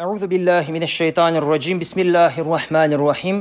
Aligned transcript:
أعوذ 0.00 0.26
بالله 0.26 0.64
من 0.76 0.82
الشيطان 0.82 1.36
الرجيم 1.36 1.78
بسم 1.78 2.00
الله 2.00 2.40
الرحمن 2.44 2.90
الرحيم 2.92 3.36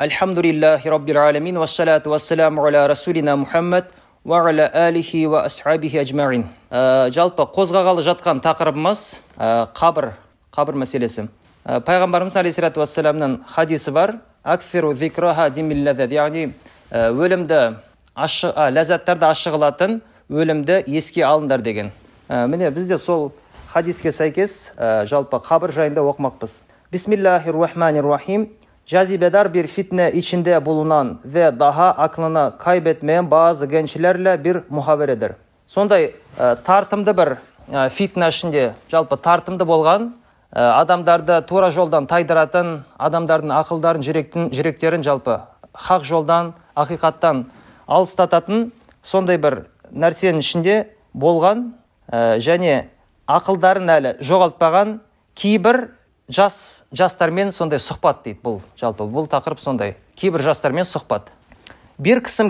الحمد 0.00 0.38
لله 0.38 0.80
رب 0.80 1.08
العالمين 1.08 1.56
والصلاة 1.56 2.04
والسلام 2.06 2.60
على 2.60 2.80
رسولنا 2.86 3.32
محمد 3.36 3.84
وعلى 4.24 4.64
آله 4.88 5.10
وأصحابه 5.26 5.92
أجمعين 6.00 6.44
Ә, 6.68 7.08
жалпы 7.12 7.44
қозғағалы 7.48 8.02
жатқан 8.04 8.40
тақырыбымыз 8.44 9.20
ә, 9.40 9.68
қабір 9.72 10.10
қабір 10.52 10.76
мәселесі 10.80 11.28
Ә, 11.64 11.80
пайғамбарымыз 11.84 12.36
алейхисалату 12.40 12.80
вассаламның 12.80 13.38
хадисі 13.48 13.92
бар 13.92 14.18
акфиру 14.44 14.94
зикраха 14.94 15.50
димиллазат 15.50 16.12
яғни 16.12 16.50
ә, 16.92 17.08
өлімді 17.12 17.76
ашы, 18.14 18.48
а, 18.52 18.68
ләззаттарды 18.72 19.28
ашығылатын 19.28 20.00
өлімді 20.28 20.82
еске 20.88 21.24
алыңдар 21.24 21.60
деген 21.64 21.92
Ә, 22.28 22.46
міне 22.48 22.68
біз 22.70 22.88
де 22.88 22.98
сол 22.98 23.32
хадиске 23.73 24.11
сәйкес 24.13 24.73
ә, 24.77 25.05
жалпы 25.09 25.39
қабір 25.41 25.73
жайында 25.73 26.03
оқымақпыз 26.05 26.61
бисмиллахир 26.91 27.57
рахманир 27.57 28.05
рахим 28.05 28.49
Cazibedar 28.85 29.53
bir 29.53 29.67
fitne 29.67 30.11
içinde 30.11 30.65
bulunan 30.65 31.19
ve 31.25 31.59
daha 31.59 31.91
aklını 31.91 32.53
kaybetmeyen 32.59 33.31
bazı 33.31 33.65
gençlerle 33.65 34.43
bir 34.43 34.57
muhaberedir. 34.69 35.31
Сондай 35.67 36.13
ә, 36.39 36.57
тартымды 36.63 37.15
бір 37.15 37.37
ә, 37.71 37.89
фитна 37.89 38.27
ішінде 38.27 38.73
жалпы 38.91 39.15
тартымды 39.15 39.63
болған 39.63 40.09
ә, 40.51 40.83
адамдарды 40.83 41.39
тура 41.47 41.71
жолдан 41.71 42.05
тайдыратын 42.05 42.83
адамдардың 42.99 43.55
ақылдарын 43.55 44.03
жүректің, 44.03 44.51
жүректерін 44.51 45.07
жалпы 45.07 45.39
хақ 45.71 46.03
жолдан 46.03 46.53
ақиқаттан 46.75 47.45
алыстататын 47.87 48.73
сондай 49.01 49.39
бір 49.39 49.63
нәрсенің 49.95 50.43
ішінде 50.43 50.75
болған 51.15 51.71
және 52.11 52.92
ақылдарын 53.27 53.89
әлі 53.89 54.13
жоғалтпаған 54.23 54.97
кейбір 55.35 55.89
жас 56.29 56.83
жастармен 56.93 57.51
сондай 57.51 57.79
сұхбат 57.79 58.23
дейді 58.25 58.39
бұл 58.43 58.59
жалпы 58.79 59.07
бұл 59.07 59.29
тақырып 59.31 59.59
сондай. 59.59 59.95
Кейбір 60.15 60.41
жастармен 60.41 60.83
сұхбат. 60.83 61.31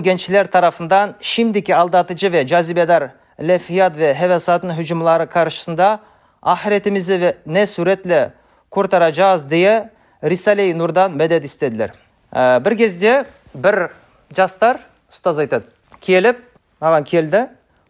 Gençler 0.02 0.50
tarafından 0.50 1.14
şimdiki 1.20 1.76
aldatıcı 1.76 2.32
ve 2.32 2.46
cazibedar 2.46 3.10
lefiyat 3.40 3.98
ve 3.98 4.14
hevesatın 4.14 4.70
hücumları 4.70 5.28
karşısında 5.28 6.00
ahiretimizi 6.42 7.20
ve 7.20 7.36
ne 7.46 7.66
suretle 7.66 8.32
kurtaracağız 8.70 9.50
diye 9.50 9.90
Risale-i 10.24 10.78
Nur'dan 10.78 11.12
medet 11.12 11.44
istediler. 11.44 11.90
Ә, 12.34 12.58
бір 12.58 12.74
кезде 12.74 13.12
бір 13.54 13.92
жастар 14.34 14.80
ұстаз 15.06 15.38
айтады 15.38 15.70
келіп 16.02 16.40
маған 16.82 17.04
келді 17.06 17.44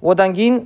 одан 0.04 0.34
кейін 0.36 0.58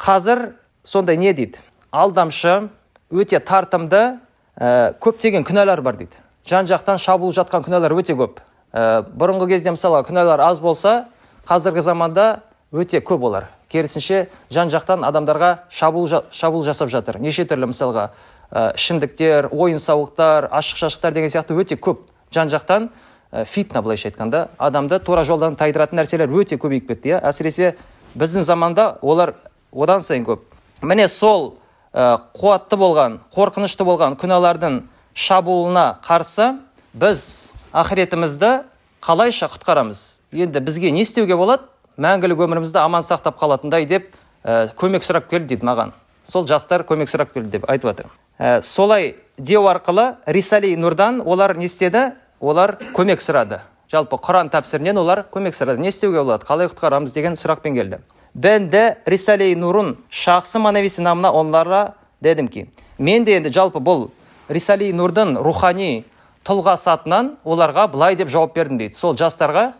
қазір 0.00 0.54
сондай 0.80 1.18
не 1.20 1.34
дейді 1.36 1.60
алдамшы 1.90 2.68
өте 3.10 3.40
тартымды 3.40 4.18
ә, 4.58 4.94
көптеген 5.00 5.44
күнәлар 5.46 5.82
бар 5.82 5.96
дейді. 5.96 6.16
Жан 6.46 6.66
жақтан 6.66 6.98
шабуыл 6.98 7.34
жатқан 7.34 7.64
күнәлар 7.66 7.94
өте 7.96 8.16
көп. 8.16 8.40
Ә, 8.72 9.02
бұрынғы 9.06 9.48
кезде 9.54 9.70
мысалы 9.74 10.02
күнәлар 10.06 10.42
аз 10.46 10.60
болса 10.60 11.06
қазіргі 11.48 11.82
заманда 11.82 12.42
өте 12.72 13.00
көп 13.00 13.26
олар. 13.28 13.50
Керісінше 13.68 14.28
жан 14.50 14.70
жақтан 14.70 15.02
адамдарға 15.06 15.66
шабуыл, 15.70 16.22
шабуыл 16.30 16.64
жасап 16.66 16.90
жатыр. 16.90 17.18
Неше 17.20 17.44
түрлі 17.46 17.70
мысалға 17.72 18.10
ә, 18.50 18.74
ішімдіктер 18.76 19.50
ойын 19.52 19.80
сауықтар 19.82 20.50
ашық 20.50 20.82
шашықтар 20.84 21.14
деген 21.14 21.30
сияқты 21.30 21.56
өте 21.58 21.78
көп. 21.78 22.06
Жан 22.34 22.48
жақтан 22.48 22.90
ә, 23.32 23.44
фитна 23.44 23.82
былайша 23.82 24.08
айтқанда 24.10 24.48
адамды 24.58 24.98
тура 24.98 25.24
жолдан 25.24 25.56
тайдыратын 25.56 25.98
нәрселер 25.98 26.30
өте 26.30 26.58
көбейіп 26.58 26.88
кетті 26.92 27.16
иә. 27.16 27.20
Әсіресе 27.22 27.74
біздің 28.14 28.46
заманда 28.46 28.98
олар 29.02 29.34
одан 29.72 30.00
сайын 30.00 30.26
көп. 30.26 30.46
Міне 30.82 31.08
сол 31.08 31.56
қуатты 31.96 32.76
болған 32.76 33.20
қорқынышты 33.32 33.84
болған 33.88 34.18
күнәлардың 34.20 34.82
шабуылына 35.16 35.86
қарсы 36.04 36.58
біз 36.92 37.54
ақыретімізді 37.72 38.50
қалайша 39.00 39.48
құтқарамыз. 39.48 40.20
Енді 40.32 40.60
бізге 40.60 40.90
не 40.92 41.06
істеуге 41.06 41.36
болады? 41.36 41.64
Мәңгілік 41.96 42.42
өмірімізді 42.44 42.82
аман 42.82 43.04
сақтап 43.06 43.38
қалатындай 43.40 43.86
деп 43.88 44.10
ә, 44.44 44.68
көмек 44.76 45.06
сұрап 45.06 45.30
келді 45.30 45.54
дейді 45.54 45.64
маған. 45.64 45.94
Сол 46.24 46.44
жастар 46.46 46.84
көмек 46.84 47.08
сұрап 47.08 47.32
келді 47.32 47.56
деп 47.56 47.64
айтып 47.70 47.88
жатыр. 47.88 48.10
Ә, 48.38 48.60
солай 48.62 49.14
деу 49.38 49.64
арқылы 49.64 50.16
рисали 50.26 50.74
нұрдан 50.76 51.22
олар 51.24 51.56
не 51.56 51.64
істеді? 51.64 52.10
Олар 52.40 52.76
көмек 52.92 53.24
сұрады. 53.24 53.62
Жалпы 53.88 54.18
құран 54.20 54.50
тәпсірінен 54.52 54.98
олар 55.00 55.24
көмек 55.32 55.56
сұрады. 55.56 55.80
Не 55.80 55.88
істеуге 55.88 56.20
болады? 56.20 56.44
Қалай 56.44 56.68
құтқарамыз 56.68 57.14
деген 57.14 57.40
сұрақпен 57.40 57.78
келді. 57.78 58.02
Ben 58.36 58.72
de 58.72 58.98
Risale-i 59.08 59.60
Nur'un 59.60 59.98
şahsı 60.10 60.58
onlara 61.32 61.94
dedim 62.22 62.46
ki 62.46 62.66
мен 62.98 63.24
де 63.24 63.36
енді 63.36 63.48
жалпы 63.48 63.80
бұл 63.80 64.10
Risale-i 64.50 64.92
Nur'дың 64.92 65.38
рухани 65.40 66.04
тұлғасы 66.44 66.90
атынан 66.92 67.38
оларға 67.44 67.86
былай 67.92 68.16
деп 68.16 68.28
жауап 68.28 68.54
бердім 68.54 68.78
дейді 68.78 68.94
сол 68.94 69.16
жастарға 69.16 69.72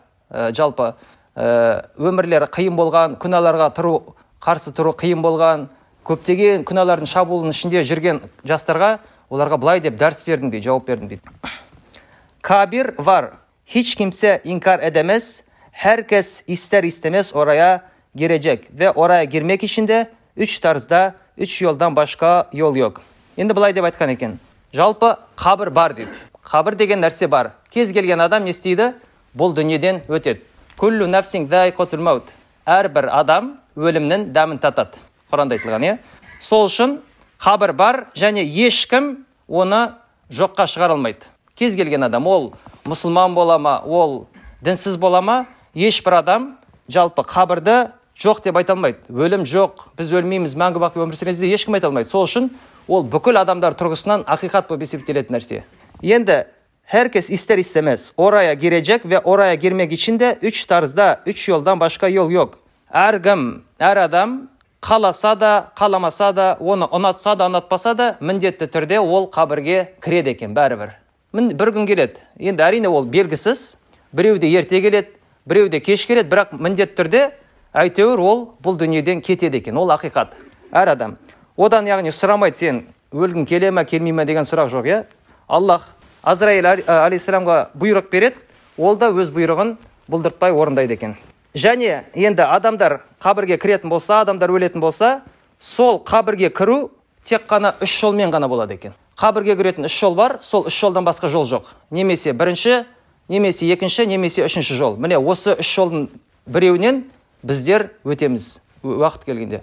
жалпы 0.57 0.95
өмірлері 1.37 2.49
қиын 2.49 2.77
болған 2.79 3.19
күнәларға 3.21 3.69
тұру 3.77 4.17
қарсы 4.41 4.73
тұру 4.73 4.95
қиын 4.97 5.21
болған 5.21 5.67
көптеген 6.09 6.65
күнәлардың 6.65 7.11
шабуылының 7.13 7.53
ішінде 7.53 7.83
жүрген 7.85 8.23
жастарға 8.49 8.99
оларға 9.29 9.59
былай 9.61 9.83
деп 9.85 9.99
дәріс 10.01 10.25
бердім 10.25 10.51
дейді 10.55 10.71
жауап 10.71 10.89
бердім 10.89 11.11
дейді 11.13 11.29
oraya 17.37 17.83
girecek 18.17 18.69
ve 18.73 18.91
oraya 18.91 19.25
girmek 19.25 19.63
için 19.63 19.89
de 19.89 20.11
üç 20.37 20.59
tarzda, 20.59 21.15
üç 21.39 21.63
yoldan 21.63 21.97
başka 21.97 22.49
yol 22.53 22.77
yok. 22.77 23.03
Енді 23.37 23.55
былай 23.55 23.75
деп 23.75 23.85
айтқан 23.85 24.09
екен. 24.09 24.39
Жалпы 24.73 25.17
қабір 25.37 25.71
бар 25.71 25.93
дейді. 25.97 26.11
Қабір 26.43 26.75
деген 26.77 27.05
нәрсе 27.05 27.29
бар. 27.29 27.53
Кез 27.71 27.93
келген 27.93 28.21
адам 28.21 28.45
не 28.45 28.51
істейді? 28.51 28.95
Бұл 29.37 29.53
дүниеден 29.53 30.01
өтеді. 30.09 30.41
Күллу 30.79 31.05
зайқатул 31.05 32.01
маут. 32.01 32.33
Әрбір 32.67 33.11
адам 33.13 33.59
өлімнің 33.77 34.33
дәмін 34.33 34.59
татады. 34.59 34.97
Құранда 35.31 35.59
айтылған, 35.59 35.85
иә? 35.85 35.99
Сол 36.41 36.67
үшін 36.67 37.01
қабір 37.39 37.73
бар 37.73 38.07
және 38.17 38.43
ешкім 38.43 39.27
оны 39.49 39.93
жоққа 40.31 40.67
шығара 40.67 40.97
алмайды 40.97 41.29
кез 41.57 41.77
келген 41.77 42.05
адам 42.07 42.27
ол 42.27 42.53
мұсылман 42.85 43.35
бола 43.35 43.59
ма 43.59 43.81
ол 43.85 44.27
дінсіз 44.63 44.97
бола 44.97 45.21
ма 45.21 45.37
ешбір 45.75 46.19
адам 46.21 46.57
жалпы 46.89 47.23
қабірді 47.23 47.91
жоқ 48.17 48.43
деп 48.45 48.57
айта 48.57 48.75
алмайды 48.77 49.13
өлім 49.13 49.45
жоқ 49.49 49.91
біз 49.99 50.13
өлмейміз 50.21 50.57
мәңгі 50.57 50.83
бақи 50.83 51.03
өмір 51.05 51.19
сүреміз 51.19 51.43
деп 51.45 51.57
ешкім 51.59 51.79
айта 51.79 51.91
алмайды 51.91 52.09
сол 52.09 52.25
үшін 52.25 52.51
ол 52.89 53.05
бүкіл 53.05 53.41
адамдар 53.43 53.77
тұрғысынан 53.77 54.25
ақиқат 54.25 54.71
болып 54.71 54.87
есептелетін 54.87 55.37
нәрсе 55.37 55.65
енді 56.03 56.45
herkes 56.87 57.31
ister 57.31 57.59
istemez 57.59 58.13
oraya 58.17 58.55
girecek 58.55 59.07
ve 59.07 59.19
oraya 59.19 59.55
girmek 59.55 59.93
için 59.93 60.21
de 60.21 60.39
üç 60.43 60.65
tarzda, 60.65 61.21
üç 61.27 61.49
yoldan 61.49 61.81
başka 61.81 62.09
yol 62.09 62.31
yok. 62.31 62.59
Әркім, 62.93 63.63
әр 63.81 63.99
адам 64.07 64.49
қаласа 64.81 65.35
да, 65.35 65.73
қаламаса 65.77 66.31
да, 66.33 66.57
оны 66.61 66.87
ұнатса 66.87 67.35
да, 67.37 67.49
ұнатпаса 67.51 67.97
да, 67.99 68.17
міндетті 68.21 68.69
түрде 68.71 69.01
ол 69.03 69.27
қабірге 69.27 69.99
кіреді 70.01 70.31
екен 70.37 70.55
бәрібір. 70.55 70.95
Бір 71.35 71.73
күн 71.75 71.87
келеді. 71.87 72.23
Енді 72.39 72.63
әрине 72.63 72.89
ол 72.89 73.05
белгісіз. 73.05 73.77
Біреуде 74.13 74.49
ерте 74.55 74.81
келеді, 74.81 75.19
біреуде 75.47 75.81
кеш 75.81 76.07
келеді, 76.07 76.31
бірақ 76.31 76.55
міндетті 76.55 77.03
түрде 77.03 77.25
әйтеуір 77.77 78.21
ол 78.21 78.43
бұл 78.65 78.79
дүниеден 78.81 79.21
кетеді 79.21 79.61
екен. 79.61 79.77
Ол 79.77 79.93
ақиқат. 79.93 80.35
Әр 80.73 80.95
адам. 80.95 81.17
Одан 81.57 81.87
яғни 81.89 82.13
сұрамайды 82.13 82.57
сен 82.57 82.83
өлгің 83.13 83.47
келе 83.47 83.71
ме, 83.71 83.85
келмей 83.85 84.13
ме 84.13 84.25
деген 84.25 84.45
сұрақ 84.45 84.73
жоқ, 84.73 84.89
иә? 84.89 85.05
Аллах 85.49 85.85
Азраил 86.23 86.67
алейхисаламға 86.67 87.71
бұйрық 87.79 88.11
береді, 88.11 88.43
ол 88.77 88.97
да 88.99 89.13
өз 89.15 89.31
бұйрығын 89.33 89.77
бұлдыртпай 90.11 90.53
орындайды 90.53 90.97
екен. 90.97 91.15
Және 91.55 92.03
енді 92.15 92.43
адамдар 92.43 93.01
қабірге 93.23 93.57
кіретін 93.63 93.93
болса, 93.93 94.21
адамдар 94.21 94.51
өлетін 94.51 94.83
болса, 94.83 95.23
сол 95.61 96.03
қабірге 96.05 96.51
кіру 96.51 96.91
тек 97.25 97.47
қана 97.49 97.75
үш 97.81 98.01
жолмен 98.01 98.33
ғана 98.35 98.49
болады 98.49 98.75
екен. 98.75 98.97
Қабірге 99.17 99.57
кіретін 99.57 99.87
үш 99.89 99.97
жол 100.01 100.17
бар, 100.19 100.39
сол 100.43 100.67
үш 100.67 100.77
жолдан 100.77 101.07
басқа 101.07 101.31
жол 101.33 101.47
жоқ. 101.49 101.71
Немесе 101.91 102.33
бірінші, 102.33 102.85
немесе 103.29 103.71
екінші, 103.73 104.07
немесе 104.07 104.45
үшінші 104.45 104.75
жол. 104.75 104.99
Міне 105.01 105.17
осы 105.17 105.55
үш 105.57 105.71
жолдың 105.79 106.09
біреуінен 106.47 107.05
біздер 107.43 107.91
өтеміз 108.05 108.59
уақыт 108.83 109.25
келгенде. 109.25 109.63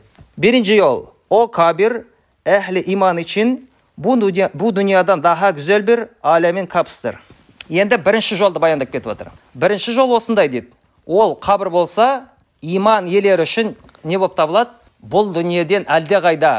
O 1.30 1.52
kabir 1.52 2.04
ehli 2.46 2.82
iman 2.82 3.18
için 3.18 3.70
bu, 3.98 4.22
dünya, 4.22 4.50
bu 4.54 4.76
dünyadan 4.76 5.24
daha 5.24 5.50
güzel 5.50 5.88
bir 5.88 6.06
alemin 6.24 6.66
kapısıdır. 6.66 7.16
Енді 7.70 7.98
бірінші 7.98 8.36
жолды 8.36 8.60
баяндап 8.60 8.92
кетіп 8.92 9.06
жатыр. 9.06 9.28
Бірінші 9.56 9.94
жол 9.94 10.12
осындай 10.12 10.50
дейді. 10.52 10.68
Ол 11.06 11.38
қабір 11.40 11.70
болса, 11.70 12.26
иман 12.62 13.08
иелері 13.08 13.44
үшін 13.44 13.74
не 14.04 14.18
болып 14.20 14.36
табылады? 14.36 14.70
Бұл 15.04 15.34
дүниеден 15.36 15.88
әлдеқайда 15.88 16.52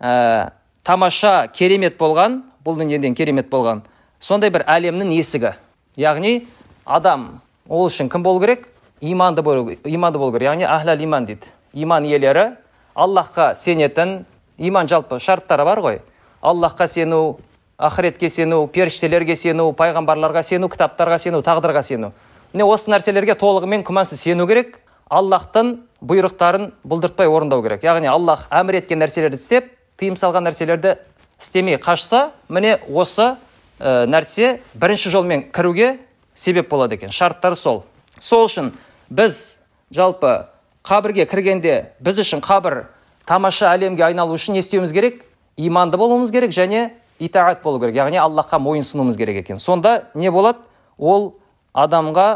ә, 0.00 0.50
тамаша, 0.84 1.48
керемет 1.52 1.96
болған, 2.00 2.42
бұл 2.64 2.76
дүниеден 2.80 3.14
керемет 3.14 3.48
болған. 3.52 3.84
Сондай 4.20 4.50
бір 4.50 4.64
әлемнің 4.68 5.12
есігі. 5.16 5.54
Яғни 5.96 6.46
адам 6.84 7.40
ол 7.68 7.86
үшін 7.88 8.08
кім 8.12 8.24
болу 8.24 8.40
керек? 8.40 8.68
Иманды 9.00 9.42
болу, 9.42 9.70
иманды 9.84 10.18
болу 10.18 10.32
керек. 10.32 10.52
Яғни 10.52 10.64
ахлал 10.64 11.02
иман 11.02 11.26
дейді. 11.26 11.52
Иман 11.72 12.04
иелері 12.04 12.56
Аллахқа 12.94 13.54
сенетін, 13.54 14.24
иман 14.58 14.88
жалпы 14.88 15.18
шарттары 15.20 15.64
бар 15.64 15.80
ғой. 15.80 16.00
Аллахқа 16.40 16.86
сену, 16.88 17.38
ақыретке 17.78 18.28
сену 18.28 18.66
періштелерге 18.72 19.36
сену 19.36 19.68
пайғамбарларға 19.76 20.42
сену 20.46 20.70
кітаптарға 20.72 21.18
сену 21.20 21.42
тағдырға 21.44 21.82
сену 21.84 22.12
міне 22.54 22.64
осы 22.64 22.88
нәрселерге 22.88 23.36
толығымен 23.36 23.84
күмәнсіз 23.84 24.22
сену 24.24 24.46
керек 24.48 24.78
аллахтың 25.12 25.74
бұйрықтарын 26.00 26.70
бұлдыртпай 26.88 27.28
орындау 27.28 27.60
керек 27.66 27.84
яғни 27.84 28.08
аллах 28.08 28.46
әмір 28.48 28.80
еткен 28.80 29.02
нәрселерді 29.04 29.36
істеп 29.36 29.68
тыйым 30.00 30.16
салған 30.16 30.48
нәрселерді 30.48 30.94
істемей 31.36 31.76
қашса 31.76 32.30
міне 32.48 32.78
осы 32.88 33.34
ә, 33.78 34.06
нәрсе 34.08 34.62
бірінші 34.72 35.12
жолмен 35.12 35.44
кіруге 35.52 35.98
себеп 36.34 36.70
болады 36.72 36.96
екен 36.96 37.12
шарттары 37.12 37.60
сол 37.60 37.84
сол 38.20 38.48
үшін 38.48 38.72
біз 39.10 39.60
жалпы 39.90 40.46
қабірге 40.86 41.26
кіргенде 41.26 41.92
біз 42.00 42.20
үшін 42.22 42.42
қабір 42.44 42.86
тамаша 43.26 43.72
әлемге 43.74 44.04
айналу 44.06 44.34
үшін 44.34 44.56
не 44.56 44.62
істеуіміз 44.62 44.92
керек? 44.92 45.24
Иманды 45.56 45.98
болуымыз 45.98 46.30
керек 46.30 46.50
және 46.54 46.90
итаат 47.18 47.62
болу 47.62 47.80
керек. 47.80 47.96
Яғни 47.96 48.20
аллахқа 48.20 48.58
мойынсынуымыз 48.58 49.16
керек 49.16 49.42
екен. 49.42 49.58
Сонда 49.58 50.06
не 50.14 50.30
болады? 50.30 50.58
Ол 50.98 51.34
адамға 51.74 52.28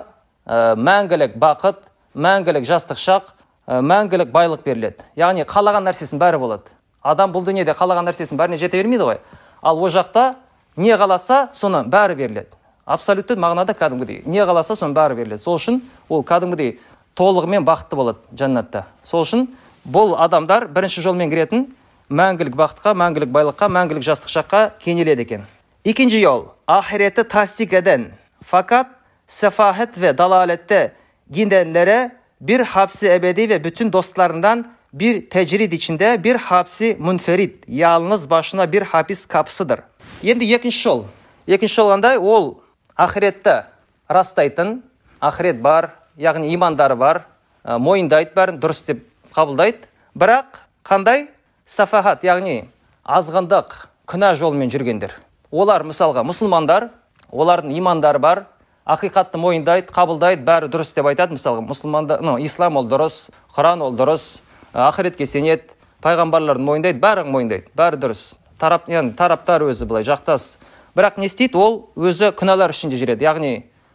ә, 0.47 0.75
мәңгілік 0.77 1.37
бақыт 1.41 1.85
мәңгілік 2.15 2.67
жастық 2.69 2.99
шақ 2.99 3.33
ә, 3.67 3.81
мәңгілік 3.81 4.33
байлық 4.33 4.65
беріледі. 4.65 5.05
Яғни 5.17 5.45
қалаған 5.49 5.87
нәрсесін 5.89 6.21
бәрі 6.21 6.41
болады. 6.41 6.73
Адам 7.03 7.33
бұл 7.33 7.45
дүниеде 7.47 7.75
қалаған 7.77 8.09
нәрсесін 8.11 8.41
бәріне 8.41 8.59
жете 8.61 8.81
бермейді 8.81 9.07
ғой. 9.07 9.21
Ал 9.63 9.79
ол 9.79 9.89
жақта 9.89 10.35
не 10.77 10.93
қаласа 10.97 11.49
соны 11.53 11.85
бәрі 11.89 12.17
беріледі. 12.17 12.57
Абсолютті 12.91 13.37
мағынада 13.39 13.75
кәдімгідей. 13.79 14.23
Не 14.27 14.43
қаласа 14.45 14.75
соның 14.75 14.95
бәрі 14.97 15.17
беріледі. 15.19 15.43
Сол 15.43 15.59
үшін 15.59 15.81
ол 16.09 16.25
кәдімгідей 16.27 16.79
толығымен 17.19 17.65
бақытты 17.67 17.99
болады 17.99 18.19
жәннатта. 18.37 18.85
Сол 19.05 19.23
үшін 19.25 19.47
бұл 19.87 20.17
адамдар 20.19 20.67
бірінші 20.75 21.05
жолмен 21.07 21.31
кіретін 21.31 21.69
мәңгілік 22.11 22.57
бақытқа 22.59 22.95
мәңгілік 22.99 23.31
байлыққа 23.35 23.71
мәңгілік 23.71 24.07
жастық 24.07 24.33
шаққа 24.35 24.63
кенеледі 24.83 25.23
екен. 25.23 25.47
Екінші 25.85 26.21
жол 26.25 26.49
ахиреті 26.67 27.25
tasdik 27.25 27.73
eden 27.73 28.11
fakat 28.45 28.87
sefahet 29.27 30.01
ve 30.01 30.19
dalalette 30.19 30.93
gidenlere 31.31 32.17
bir 32.41 32.61
hapsi 32.61 33.09
ebedi 33.09 33.49
ve 33.49 33.65
bütün 33.65 33.93
dostlarından 33.93 34.67
bir 34.93 35.31
tecrid 35.31 35.73
içinde 35.73 36.25
bir 36.25 36.37
hapsi 36.37 36.97
munferit 37.01 37.65
yalnız 37.69 38.31
başına 38.31 38.73
bir 38.73 38.83
hapis 38.83 39.27
kapısıdır 39.27 39.81
енді 40.25 40.55
екінші 40.55 40.83
жол. 40.83 41.05
Екінші 41.49 41.75
жол 41.75 41.91
қандай? 41.91 42.19
Ол 42.19 42.55
ақиретті 43.01 43.65
растайтын 44.09 44.81
ақирет 45.21 45.61
бар 45.63 45.95
яғни 46.21 46.53
имандары 46.53 46.97
бар 47.01 47.23
ә, 47.65 47.79
мойындайды 47.79 48.35
бәрін 48.37 48.61
дұрыс 48.61 48.83
деп 48.85 49.05
қабылдайды. 49.33 49.89
Бірақ 50.15 50.65
қандай? 50.85 51.29
Сафахат 51.65 52.25
яғни 52.27 52.67
азғындық 53.05 53.77
күнә 54.11 54.35
жолымен 54.37 54.73
жүргендер. 54.73 55.15
Олар 55.51 55.85
мысалға 55.87 56.25
мұсылмандар 56.27 56.91
олардың 57.31 57.77
имандары 57.79 58.21
бар 58.21 58.45
ақиқатты 58.85 59.39
мойындайды 59.41 59.95
қабылдайды 59.95 60.45
бәрі 60.45 60.69
дұрыс 60.69 60.93
деп 60.97 61.09
айтады. 61.09 61.39
Мысалға 61.39 61.65
мұсылмандар 61.71 62.21
ну, 62.27 62.37
ислам 62.43 62.77
ол 62.77 62.89
дұрыс 62.91 63.31
құран 63.57 63.85
ол 63.87 63.95
дұрыс 63.97 64.43
ақиретке 64.75 65.27
сенеді 65.27 65.73
пайғамбарларды 66.05 66.65
мойындайды 66.67 67.01
бәрін 67.01 67.33
мойындайды 67.33 67.73
бәрі 67.77 68.03
дұрыс. 68.03 68.41
Тарап 68.61 68.91
яғни 68.91 69.15
тараптар 69.17 69.63
өзі 69.65 69.87
былай 69.89 70.05
жақтас 70.05 70.59
бірақ 70.97 71.19
не 71.19 71.27
істейді 71.31 71.59
ол 71.59 71.77
өзі 71.97 72.33
күнәлар 72.37 72.75
ішінде 72.75 72.99
жүреді. 73.01 73.25
Яғни 73.25 73.53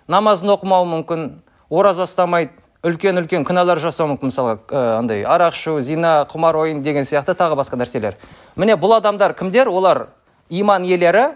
намазын 0.07 0.53
оқымауы 0.55 0.87
мүмкін 0.91 1.25
ораза 1.69 2.05
ұстамайды 2.05 2.53
үлкен 2.85 3.17
үлкен 3.21 3.45
күнәлар 3.47 3.81
жасауы 3.81 4.13
мүмкін 4.13 4.29
мысалға 4.29 4.57
ә, 4.69 4.81
андай 4.99 5.23
арақ 5.25 5.55
ішу 5.57 5.79
зина 5.81 6.27
құмар 6.29 6.59
ойын 6.61 6.83
деген 6.85 7.07
сияқты 7.07 7.33
тағы 7.33 7.57
басқа 7.57 7.79
нәрселер. 7.81 8.19
Міне 8.55 8.77
бұл 8.77 8.95
адамдар 8.99 9.33
кімдер? 9.33 9.67
Олар 9.67 10.07
иман 10.49 10.85
иелері 10.85 11.31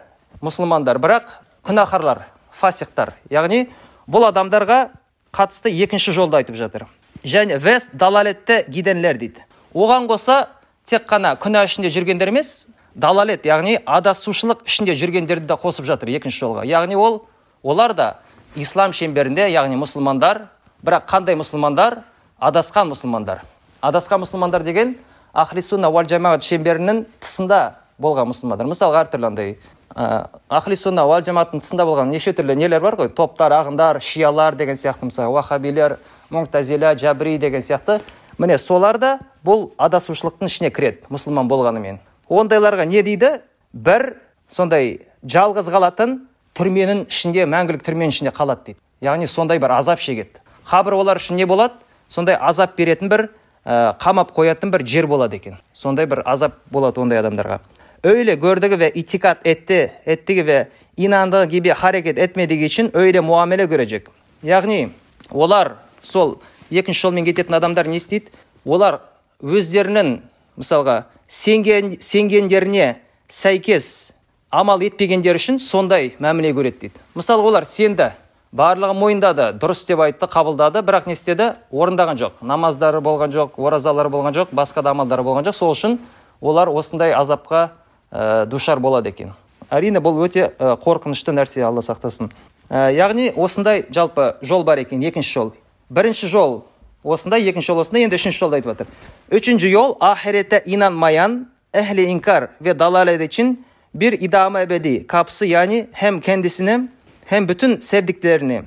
мұсылмандар. 0.45 1.01
Бірақ 1.01 1.39
күнәһарлар 1.65 2.27
фасиқтар. 2.53 3.15
Яғни 3.33 3.67
бұл 4.07 4.29
адамдарға 4.29 4.91
қатысты 5.33 5.73
екінші 5.73 6.13
жолды 6.13 6.37
айтып 6.37 6.55
жатыр. 6.55 6.85
Және 7.23 7.57
вес 7.57 7.89
далалетте 7.93 8.63
гиденлер 8.69 9.17
дейді. 9.17 9.43
Оған 9.73 10.07
қоса 10.09 10.45
тек 10.85 11.09
қана 11.09 11.35
күнә 11.37 11.65
ішінде 11.65 11.89
жүргендер 11.93 12.29
емес 12.31 12.67
далалет 12.99 13.45
яғни 13.47 13.77
адасушылық 13.85 14.65
ішінде 14.67 14.95
жүргендерді 14.99 15.47
де 15.47 15.57
қосып 15.59 15.87
жатыр 15.87 16.11
екінші 16.17 16.43
жолға. 16.43 16.65
Яғни 16.67 16.97
ол 16.99 17.21
олар 17.63 17.93
да 17.95 18.07
ислам 18.55 18.91
шеңберінде 18.91 19.47
яғни 19.53 19.79
мұсылмандар 19.79 20.47
бірақ 20.83 21.07
қандай 21.09 21.37
мұсылмандар? 21.39 22.01
Адасқан 22.39 22.91
мұсылмандар. 22.91 23.43
Адасқан 23.81 24.23
мұсылмандар 24.23 24.63
деген 24.63 24.97
ахли 25.33 25.61
сунна 25.61 25.89
уал 25.89 26.07
жамағат 26.07 26.43
шеңберінің 26.47 27.03
тысында 27.19 27.59
болған 27.99 28.31
мұсылмандар. 28.31 28.67
Мысалға 28.67 29.03
әртүрлі 29.05 29.27
андай 29.27 29.57
ә, 29.95 30.27
ахли 30.49 30.75
сунна 30.79 31.05
уал 31.07 31.23
жамағаттың 31.23 31.63
тысында 31.63 31.85
болған 31.87 32.11
неше 32.13 32.33
түрлі 32.33 32.55
нелер 32.55 32.83
бар 32.83 32.95
ғой? 32.99 33.11
Топтар 33.11 33.53
ағындар 33.59 33.99
шиялар 33.99 34.55
деген 34.55 34.79
сияқты 34.79 35.11
мысалы 35.11 35.33
уахабилер 35.35 35.97
муңтазила 36.31 36.95
жабри 36.97 37.37
деген 37.37 37.61
сияқты. 37.61 37.99
Міне 38.37 38.57
солар 38.57 38.97
да 38.97 39.17
бұл 39.43 39.73
адасушылықтың 39.77 40.47
ішіне 40.47 40.71
кіреді 40.71 41.11
мұсылман 41.11 41.51
болғанымен. 41.51 41.99
Ондайларға 42.29 42.85
не 42.85 43.03
дейді? 43.03 43.39
Бір 43.73 44.15
сондай 44.47 44.99
жалғыз 45.25 45.69
қалатын 45.73 46.15
түрменің 46.57 47.05
ішінде 47.09 47.45
мәңгілік 47.49 47.83
түрменің 47.85 48.13
ішінде 48.13 48.33
қалады 48.35 48.71
дейді. 48.71 48.79
Яғни 49.01 49.27
сондай 49.27 49.59
бір 49.59 49.75
азап 49.77 49.99
шегеді. 49.99 50.41
Қабір 50.69 50.99
олар 50.99 51.19
үшін 51.19 51.39
не 51.39 51.45
болады? 51.49 51.73
Сондай 52.09 52.35
азап 52.35 52.77
беретін 52.77 53.09
бір 53.09 53.29
ә, 53.65 53.95
қамап 53.99 54.33
қоятын 54.35 54.71
бір 54.71 54.85
жер 54.85 55.07
болады 55.07 55.37
екен. 55.37 55.57
Сондай 55.73 56.05
бір 56.05 56.23
азап 56.25 56.57
болады 56.71 57.01
ондай 57.01 57.19
адамдарға. 57.19 57.59
Öyle 58.03 58.35
gördüğü 58.35 58.79
ve 58.79 58.89
itikat 58.91 59.47
etti, 59.47 59.91
ettiği 60.05 60.45
ve 60.45 60.67
inandığı 60.97 61.45
gibi 61.45 61.69
hareket 61.69 62.19
etmediği 62.19 62.65
için 62.65 62.91
öyle 62.93 63.19
muamele 63.19 63.65
görecek. 63.65 64.07
Яғни 64.43 64.89
олар 65.31 65.75
сол 66.01 66.39
екінші 66.71 67.01
жолмен 67.01 67.25
кететін 67.25 67.53
адамдар 67.53 67.87
не 67.87 67.97
істейді? 67.99 68.31
Олар 68.65 69.01
өздерінің 69.43 70.19
мысалға 70.57 71.03
сенген, 71.29 71.97
сенгендеріне 72.01 72.97
сәйкес 73.29 74.13
амал 74.49 74.81
етпегендер 74.81 75.37
үшін 75.37 75.59
сондай 75.61 76.15
мәміле 76.19 76.51
көреді 76.57 76.87
дейді. 76.87 77.03
Мысалы 77.15 77.45
олар 77.45 77.67
сенді 77.69 78.09
барлығын 78.51 78.97
мойындады 78.97 79.51
дұрыс 79.61 79.85
деп 79.85 80.01
айтты 80.01 80.25
қабылдады 80.25 80.81
бірақ 80.81 81.05
не 81.05 81.13
істеді? 81.13 81.53
Орындаған 81.69 82.17
жоқ. 82.17 82.41
Намаздары 82.41 83.01
болған 83.05 83.33
жоқ 83.35 83.59
оразалары 83.61 84.09
болған 84.09 84.33
жоқ 84.33 84.55
басқа 84.57 84.81
да 84.81 84.95
амалдары 84.95 85.23
болған 85.23 85.45
жоқ. 85.45 85.53
Сол 85.53 85.75
үшін 85.75 85.99
олар 86.41 86.73
осындай 86.73 87.13
азапқа 87.13 87.69
ә, 88.11 88.45
душар 88.49 88.79
болады 88.79 89.13
екен. 89.13 89.35
Әрине 89.69 90.01
бұл 90.01 90.17
өте 90.25 90.49
ә, 90.49 90.73
қорқынышты 90.81 91.35
нәрсе 91.35 91.61
алла 91.61 91.85
сақтасын. 91.85 92.31
Ә, 92.69 92.89
яғни 92.97 93.29
осындай 93.37 93.85
жалпы 93.93 94.39
жол 94.41 94.63
бар 94.63 94.81
екен. 94.81 95.03
Екінші 95.05 95.33
жол. 95.33 95.53
Бірінші 95.89 96.27
жол 96.27 96.63
осындай 97.04 97.48
екінші 97.48 97.72
жол 97.72 97.78
осындай 97.78 98.04
енді 98.04 98.16
үшінші 98.16 98.38
жолды 98.38 98.60
айтып 98.60 98.72
жатыр 98.72 98.86
üçüncü 99.30 99.70
yol 99.70 99.96
ahirete 100.00 100.62
inanmayan 100.66 101.50
ehli 101.74 102.04
inkar 102.04 102.48
ve 102.60 102.78
dalalet 102.78 103.20
için 103.20 103.64
bir 103.94 104.12
idame 104.12 104.60
ebedi 104.60 105.06
kapısı 105.06 105.46
yani 105.46 105.86
hem 105.92 106.20
kendisini 106.20 106.88
hem 107.24 107.48
bütün 107.48 107.80
sevdiklerini 107.80 108.62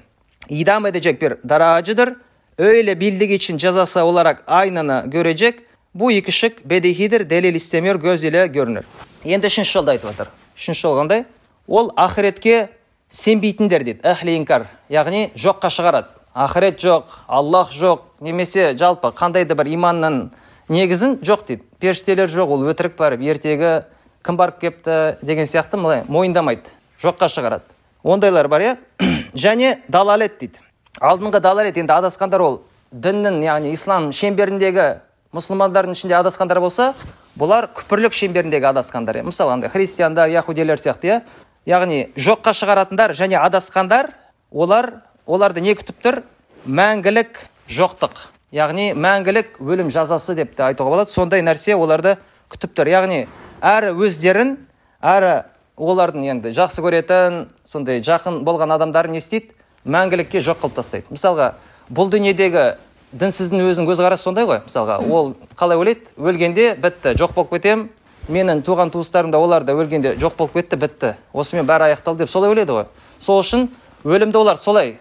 idam 0.50 0.86
edecek 0.86 1.22
bir 1.22 1.34
dar 1.50 1.62
ağacıdır. 1.62 2.14
Öyle 2.58 3.00
bildiği 3.00 3.34
için 3.34 3.58
cezası 3.58 4.04
olarak 4.04 4.44
aynını 4.48 5.04
görecek. 5.08 5.60
Bu 5.96 6.12
iki 6.12 6.32
şık 6.32 6.70
bedehidir, 6.70 7.30
delil 7.30 7.56
istemiyor, 7.56 7.96
göz 7.96 8.24
ile 8.24 8.48
görünür. 8.48 8.86
Енді 9.26 9.48
үшінші 9.48 9.72
жолды 9.74 9.92
айтып 9.92 10.12
жатыр. 10.12 10.28
Үшінші 10.58 10.82
жол 10.82 10.98
қандай? 11.00 11.26
Ол 11.68 11.90
ақыретке 11.98 12.68
сенбейтіндер 13.10 13.84
дейді, 13.84 14.02
әхли 14.04 14.38
инкар. 14.38 14.68
Яғни 14.90 15.32
жоққа 15.36 15.70
шығарады. 15.74 16.08
Ақырет 16.35 16.81
жоқ, 16.81 17.05
Аллах 17.29 17.73
жоқ, 17.73 18.01
немесе 18.21 18.73
жалпы 18.79 19.13
қандай 19.13 19.45
да 19.45 19.55
бір 19.55 19.69
иманның 19.75 20.31
негізін 20.73 21.19
жоқ 21.21 21.47
дейді. 21.47 21.63
Періштелер 21.79 22.31
жоқ, 22.33 22.55
ол 22.57 22.65
өтірік 22.73 22.97
барып, 22.97 23.21
ертегі 23.21 23.85
кім 24.25 24.37
барып 24.41 24.61
кепті 24.61 25.19
деген 25.23 25.45
сияқты 25.45 25.77
былай 25.77 26.05
мойындамайды, 26.09 26.73
жоққа 27.03 27.29
шығарады. 27.29 27.69
Ондайлар 28.03 28.49
бар, 28.49 28.65
иә? 28.65 28.77
Және 29.35 29.83
далалет 29.89 30.39
дейді. 30.41 30.61
Алдыңғы 31.01 31.41
далалет 31.41 31.77
енді 31.77 31.93
адасқандар 31.93 32.41
ол 32.41 32.63
діннің, 32.93 33.43
яғни 33.45 33.75
ислам 33.77 34.09
шеңберіндегі 34.17 34.89
мұсылмандардың 35.37 35.97
ішінде 35.97 36.17
адасқандар 36.17 36.61
болса, 36.61 36.93
бұлар 37.39 37.71
күпірлік 37.73 38.13
шеңберіндегі 38.17 38.69
адасқандар 38.73 39.21
иә 39.21 39.25
мысалы 39.25 39.55
андай 39.55 39.71
христиандар 39.73 40.29
яхудилер 40.29 40.81
сияқты 40.81 41.09
иә 41.09 41.21
яғни 41.69 42.11
жоққа 42.17 42.53
шығаратындар 42.59 43.15
және 43.17 43.39
адасқандар 43.41 44.11
олар 44.51 44.91
оларды 45.27 45.63
не 45.63 45.75
күтіп 45.79 46.03
тұр? 46.03 46.21
Мәңгілік 46.67 47.41
жоқтық. 47.71 48.27
Яғни 48.53 48.93
мәңгілік 48.95 49.57
өлім 49.63 49.91
жазасы 49.93 50.35
деп 50.37 50.55
те 50.57 50.67
айтуға 50.67 50.91
болады. 50.93 51.11
Сондай 51.11 51.43
нәрсе 51.43 51.77
оларды 51.77 52.17
күтіп 52.53 52.75
тұр. 52.77 52.91
Яғни 52.93 53.25
әрі 53.63 53.95
өздерін 53.97 54.57
әрі 55.01 55.35
олардың 55.77 56.29
енді 56.35 56.53
жақсы 56.57 56.85
көретін 56.85 57.47
сондай 57.65 58.03
жақын 58.05 58.43
болған 58.47 58.75
адамдарын 58.77 59.17
не 59.17 59.23
істейді? 59.23 59.55
Мәңгілікке 59.87 60.43
жоқ 60.45 60.61
қылып 60.63 60.77
тастайды. 60.77 61.11
Мысалға 61.11 61.55
бұл 61.91 62.13
дүниедегі 62.13 62.77
дінсіздің 63.19 63.65
өзінің 63.67 63.89
көзқарасы 63.89 64.29
сондай 64.29 64.47
ғой. 64.47 64.61
Мысалға 64.67 65.01
ол 65.03 65.35
қалай 65.59 65.81
ойлайды? 65.81 66.07
Өлгенде 66.17 66.75
бітті 66.79 67.17
жоқ 67.19 67.35
болып 67.35 67.57
кетемін 67.57 67.89
менің 68.29 68.63
туған 68.63 68.93
туыстарым 68.95 69.33
да 69.33 69.41
олар 69.43 69.65
да 69.65 69.75
өлгенде 69.75 70.15
жоқ 70.21 70.37
болып 70.39 70.61
кетті 70.61 70.79
бітті. 70.79 71.15
Осымен 71.33 71.67
бәрі 71.67 71.91
аяқталды 71.91 72.23
деп 72.23 72.31
солай 72.31 72.53
ойлайды 72.53 72.73
ғой. 72.77 72.87
Сол 73.19 73.43
үшін 73.43 73.69
өлімді 74.05 74.39
олар 74.39 74.61
солай 74.63 74.99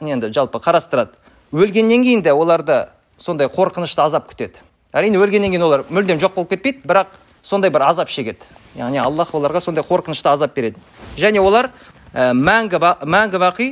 енді 0.00 0.32
жалпы 0.32 0.58
қарастырады. 0.62 1.16
Өлгеннен 1.52 2.04
кейін 2.04 2.22
де 2.22 2.32
оларды 2.32 2.88
сондай 3.16 3.48
қорқынышты 3.52 4.00
азап 4.02 4.30
күтеді. 4.30 4.62
Әрине 4.92 5.20
өлгеннен 5.20 5.52
кейін 5.52 5.66
олар 5.66 5.84
мүлдем 5.90 6.20
жоқ 6.20 6.34
болып 6.36 6.54
кетпейді 6.54 6.86
бірақ 6.88 7.12
сондай 7.42 7.70
бір 7.70 7.84
азап 7.88 8.08
шегеді. 8.08 8.40
Яғни 8.76 9.00
аллах 9.02 9.34
оларға 9.34 9.60
сондай 9.60 9.84
қорқынышты 9.84 10.30
азап 10.32 10.54
береді. 10.56 10.80
Және 11.16 11.40
олар 11.40 11.70
ә, 12.14 12.32
мәңгі, 12.32 12.80
мәңгі 13.04 13.40
бақи 13.42 13.68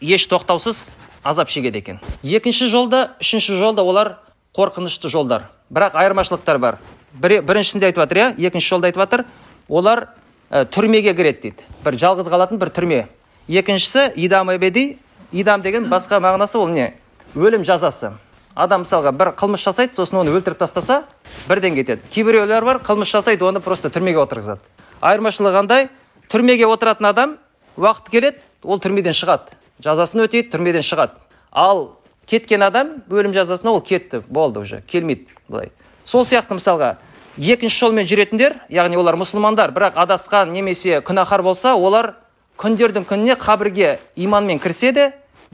еш 0.00 0.26
тоқтаусыз 0.28 0.96
азап 1.24 1.48
шегеді 1.48 1.80
екен. 1.80 2.00
Екінші 2.22 2.68
жолда 2.68 3.14
үшінші 3.20 3.56
жолда 3.56 3.82
олар 3.82 4.18
қорқынышты 4.56 5.08
жолдар. 5.08 5.48
Бірақ 5.72 5.96
айырмашылықтар 5.96 6.58
бар. 6.58 6.78
Бір, 7.14 7.40
біріншісінде 7.42 7.88
айтып 7.88 8.04
жатыр 8.04 8.20
иә? 8.20 8.28
Екінші 8.48 8.74
жолда 8.74 8.88
айтып 8.88 9.04
жатыр. 9.04 9.24
Олар 9.68 10.08
ә, 10.50 10.64
түрмеге 10.64 11.14
кіреді 11.16 11.40
дейді. 11.48 11.68
Бір 11.84 11.96
жалғыз 12.00 12.28
қалатын 12.28 12.60
бір 12.60 12.72
түрме. 12.74 13.06
Екіншісі 13.48 14.12
идам 14.16 14.52
эбеди 14.52 14.98
идам 15.32 15.62
деген 15.62 15.88
басқа 15.90 16.20
мағынасы 16.20 16.58
ол 16.58 16.68
не? 16.68 16.94
Өлім 17.34 17.64
жазасы. 17.64 18.12
Адам 18.54 18.84
мысалға 18.84 19.10
бір 19.12 19.32
қылмыс 19.34 19.64
жасайды 19.64 19.96
сосын 19.98 20.20
оны 20.22 20.30
өлтіріп 20.36 20.58
тастаса 20.58 21.02
бірден 21.48 21.74
кетеді. 21.74 22.02
Кейбіреулер 22.10 22.64
бар 22.64 22.78
қылмыс 22.78 23.10
жасайды 23.10 23.44
оны 23.44 23.60
просто 23.60 23.90
түрмеге 23.90 24.22
отырғызады. 24.22 24.60
Айырмашылығы 25.00 25.56
қандай? 25.58 25.88
Түрмеге 26.30 26.68
отыратын 26.70 27.08
адам 27.10 27.36
уақыт 27.76 28.10
келеді 28.10 28.38
ол 28.62 28.78
түрмеден 28.78 29.16
шығады. 29.16 29.56
Жазасын 29.82 30.22
өтейді 30.28 30.52
түрмеден 30.54 30.86
шығады. 30.86 31.18
Ал 31.50 31.96
кеткен 32.30 32.62
адам 32.62 33.00
өлім 33.10 33.34
жазасына 33.34 33.74
ол 33.74 33.82
кетті 33.82 34.22
болды 34.28 34.60
уже 34.60 34.82
келмейді 34.86 35.26
былай. 35.48 35.72
Сол 36.04 36.22
сияқты 36.22 36.54
мысалға 36.54 36.94
екінші 37.36 37.80
жолмен 37.80 38.06
жүретіндер 38.06 38.56
яғни 38.70 38.98
олар 39.00 39.18
мұсылмандар 39.18 39.74
бірақ 39.74 39.98
адасқан 39.98 40.52
немесе 40.54 41.00
күнәһар 41.02 41.42
болса 41.42 41.74
олар 41.74 42.14
күндердің 42.60 43.06
күніне 43.08 43.36
қабірге 43.40 43.98
иманмен 44.16 44.58
кірсе 44.62 44.92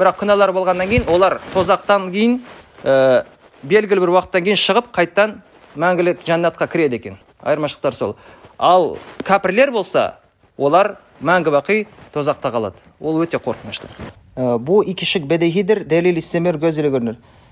бірақ 0.00 0.21
күнәлар 0.23 0.52
болғаннан 0.57 0.88
кейін 0.88 1.09
олар 1.12 1.40
тозақтан 1.52 2.09
кейін 2.12 2.38
ә, 2.85 3.25
белгілі 3.62 4.00
бір 4.00 4.14
уақыттан 4.14 4.47
кейін 4.47 4.57
шығып 4.61 4.88
қайттан 4.97 5.35
мәңгілік 5.76 6.23
жәннатқа 6.25 6.69
кіреді 6.71 6.97
екен. 6.97 7.19
Айырмашылықтар 7.42 7.95
сол. 7.95 8.16
Ал 8.59 8.97
кәпірлер 9.25 9.73
болса 9.75 10.21
олар 10.57 10.97
мәңгі 11.21 11.52
бақи 11.52 11.87
тозақта 12.14 12.52
қалады. 12.52 12.80
Ол 13.00 13.21
өте 13.21 13.37
қорқынышты. 13.37 13.88
Ә, 14.37 14.57
бұл 14.57 14.85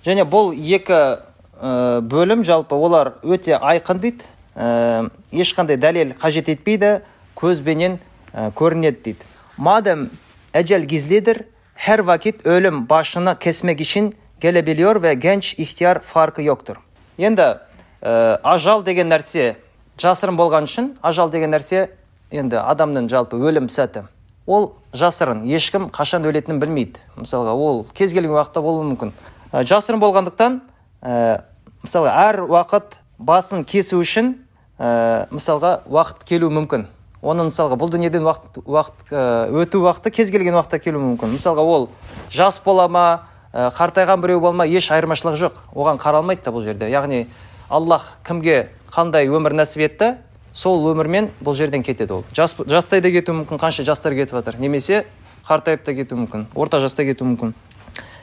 және 0.06 0.24
бұл 0.24 0.52
екі 0.54 0.94
ә, 0.94 2.00
бөлім 2.00 2.44
жалпы 2.46 2.76
олар 2.76 3.16
өте 3.22 3.58
айқын 3.58 3.98
дейді. 4.00 4.24
Ә, 4.54 5.10
ешқандай 5.32 5.76
дәлел 5.76 6.14
қажет 6.16 6.48
етпейді 6.48 7.00
көзбенен 7.36 7.98
көрінеді 8.32 9.02
дейді. 9.04 9.26
Мадам 9.58 10.08
әжел 10.54 10.86
гизлидір 10.86 11.44
her 11.74 11.98
vakit 11.98 12.46
өлім 12.46 12.86
башына 12.86 13.38
kesmek 13.38 13.80
için 13.80 14.14
gelebiliyor 14.40 15.02
ve 15.02 15.14
genç 15.14 15.54
ihtiyar 15.58 16.00
farkı 16.02 16.42
yoktur. 16.42 16.76
Енді 17.18 17.58
ә, 18.02 18.38
ажал 18.42 18.84
деген 18.86 19.10
нәрсе 19.10 19.56
жасырын 19.98 20.38
болған 20.38 20.68
үшін 20.68 20.92
ажал 21.02 21.30
деген 21.30 21.50
нәрсе 21.50 21.88
енді 22.30 22.60
адамның 22.62 23.08
жалпы 23.10 23.38
өлім 23.42 23.66
сәті 23.72 24.04
ол 24.46 24.70
жасырын 24.94 25.42
ешкім 25.44 25.88
қашан 25.90 26.26
өлетінін 26.28 26.60
білмейді 26.62 27.02
мысалға 27.18 27.54
ол 27.58 27.82
кез 27.94 28.14
келген 28.14 28.36
уақытта 28.36 28.62
болуы 28.62 28.86
мүмкін 28.92 29.12
ә, 29.52 29.64
жасырын 29.66 30.00
болғандықтан 30.00 30.60
ә, 31.02 31.42
мысалға 31.82 32.14
әр 32.28 32.40
уақыт 32.46 33.00
басын 33.18 33.66
кесу 33.66 33.98
үшін 33.98 34.36
ә, 34.78 35.26
мысалға 35.34 35.80
уақыт 35.90 36.22
келуі 36.28 36.54
мүмкін 36.60 36.86
оны 37.22 37.48
мысалға 37.48 37.78
бұл 37.78 37.90
дүниеден 37.90 38.22
уақыт, 38.26 38.60
уақыт 38.64 39.12
өту 39.58 39.82
уақыты 39.82 40.12
кез 40.14 40.30
келген 40.30 40.54
уақытта 40.54 40.78
келуі 40.78 41.02
мүмкін. 41.02 41.34
Мысалға 41.34 41.64
ол 41.64 41.88
жас 42.30 42.60
бола 42.64 42.88
ма 42.88 43.04
қартайған 43.52 44.22
біреу 44.22 44.40
болма 44.40 44.66
еш 44.66 44.90
айырмашылығы 44.92 45.40
жоқ. 45.40 45.60
Оған 45.75 45.98
қаралмайды 45.98 46.44
да 46.44 46.52
бұл 46.54 46.62
жерде. 46.62 46.90
Яғни 46.92 47.26
аллах 47.68 48.18
кімге 48.26 48.68
қандай 48.92 49.26
өмір 49.26 49.56
нәсіп 49.58 49.87
етті 49.88 50.14
сол 50.52 50.84
өмірмен 50.92 51.30
бұл 51.42 51.56
жерден 51.58 51.82
кетеді 51.82 52.20
ол. 52.20 52.25
Жас, 52.34 52.54
жастай 52.66 53.00
да 53.00 53.10
кетуі 53.10 53.42
мүмкін 53.42 53.58
қанша 53.58 53.82
жастар 53.82 54.14
кетіп 54.14 54.38
жатыр. 54.38 54.60
Немесе 54.60 55.04
қартайып 55.48 55.82
та 55.84 55.94
кетуі 55.94 56.22
мүмкін 56.22 56.46
орта 56.54 56.80
жаста 56.80 57.04
кетуі 57.08 57.32
мүмкін. 57.32 57.54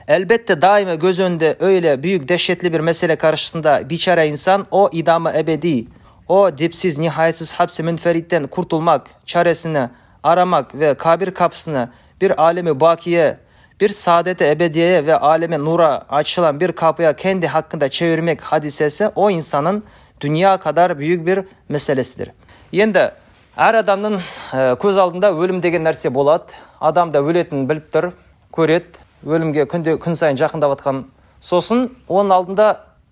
Elbette 0.08 0.62
daima 0.62 0.96
göz 0.96 1.20
önünde 1.20 1.56
öyle 1.60 2.04
büyük 2.04 2.28
dehşetli 2.28 2.74
bir 2.74 2.80
mesele 2.80 3.16
karşısında 3.16 3.90
biçare 3.90 4.28
insan 4.28 4.68
o 4.72 4.90
idamı 4.92 5.32
ebedi, 5.38 5.88
o 6.28 6.58
dipsiz 6.58 6.98
nihayetsiz 6.98 7.54
hapsi 7.54 7.84
münferitten 7.84 8.44
kurtulmak 8.44 9.08
çaresini 9.26 9.90
aramak 10.24 10.76
ve 10.76 10.94
kabir 10.94 11.32
kapısını 11.32 11.90
bir 12.22 12.42
alemi 12.44 12.80
bakiye 12.80 13.38
bir 13.82 13.90
saadete 13.90 14.48
ebediyeye 14.48 15.06
ve 15.06 15.16
aleme 15.16 15.60
nura 15.60 16.06
açılan 16.10 16.60
bir 16.60 16.72
kapıya 16.72 17.16
kendi 17.16 17.48
hakkında 17.48 17.90
çevirmek 17.90 18.42
hadisesi 18.42 19.10
o 19.16 19.30
insanın 19.30 19.84
dünya 20.22 20.58
kadar 20.58 21.00
büyük 21.00 21.28
bir 21.28 21.40
meselesidir. 21.70 22.32
Енді 22.74 23.12
әр 23.56 23.78
адамның 23.80 24.18
көз 24.82 24.98
алдында 25.00 25.30
өлім 25.32 25.62
деген 25.64 25.86
нәрсе 25.86 26.10
болады 26.12 26.52
адам 26.82 27.14
да 27.14 27.22
өлетінін 27.24 27.70
біліп 27.70 27.86
тұр 27.94 28.08
көреді 28.52 29.04
өлімге 29.24 29.64
күнде 29.72 29.94
күн 30.02 30.18
сайын 30.20 30.40
жақындап 30.42 30.74
жатқан 30.76 31.04
сосын 31.40 31.86
оның 32.10 32.34
алдында 32.36 32.68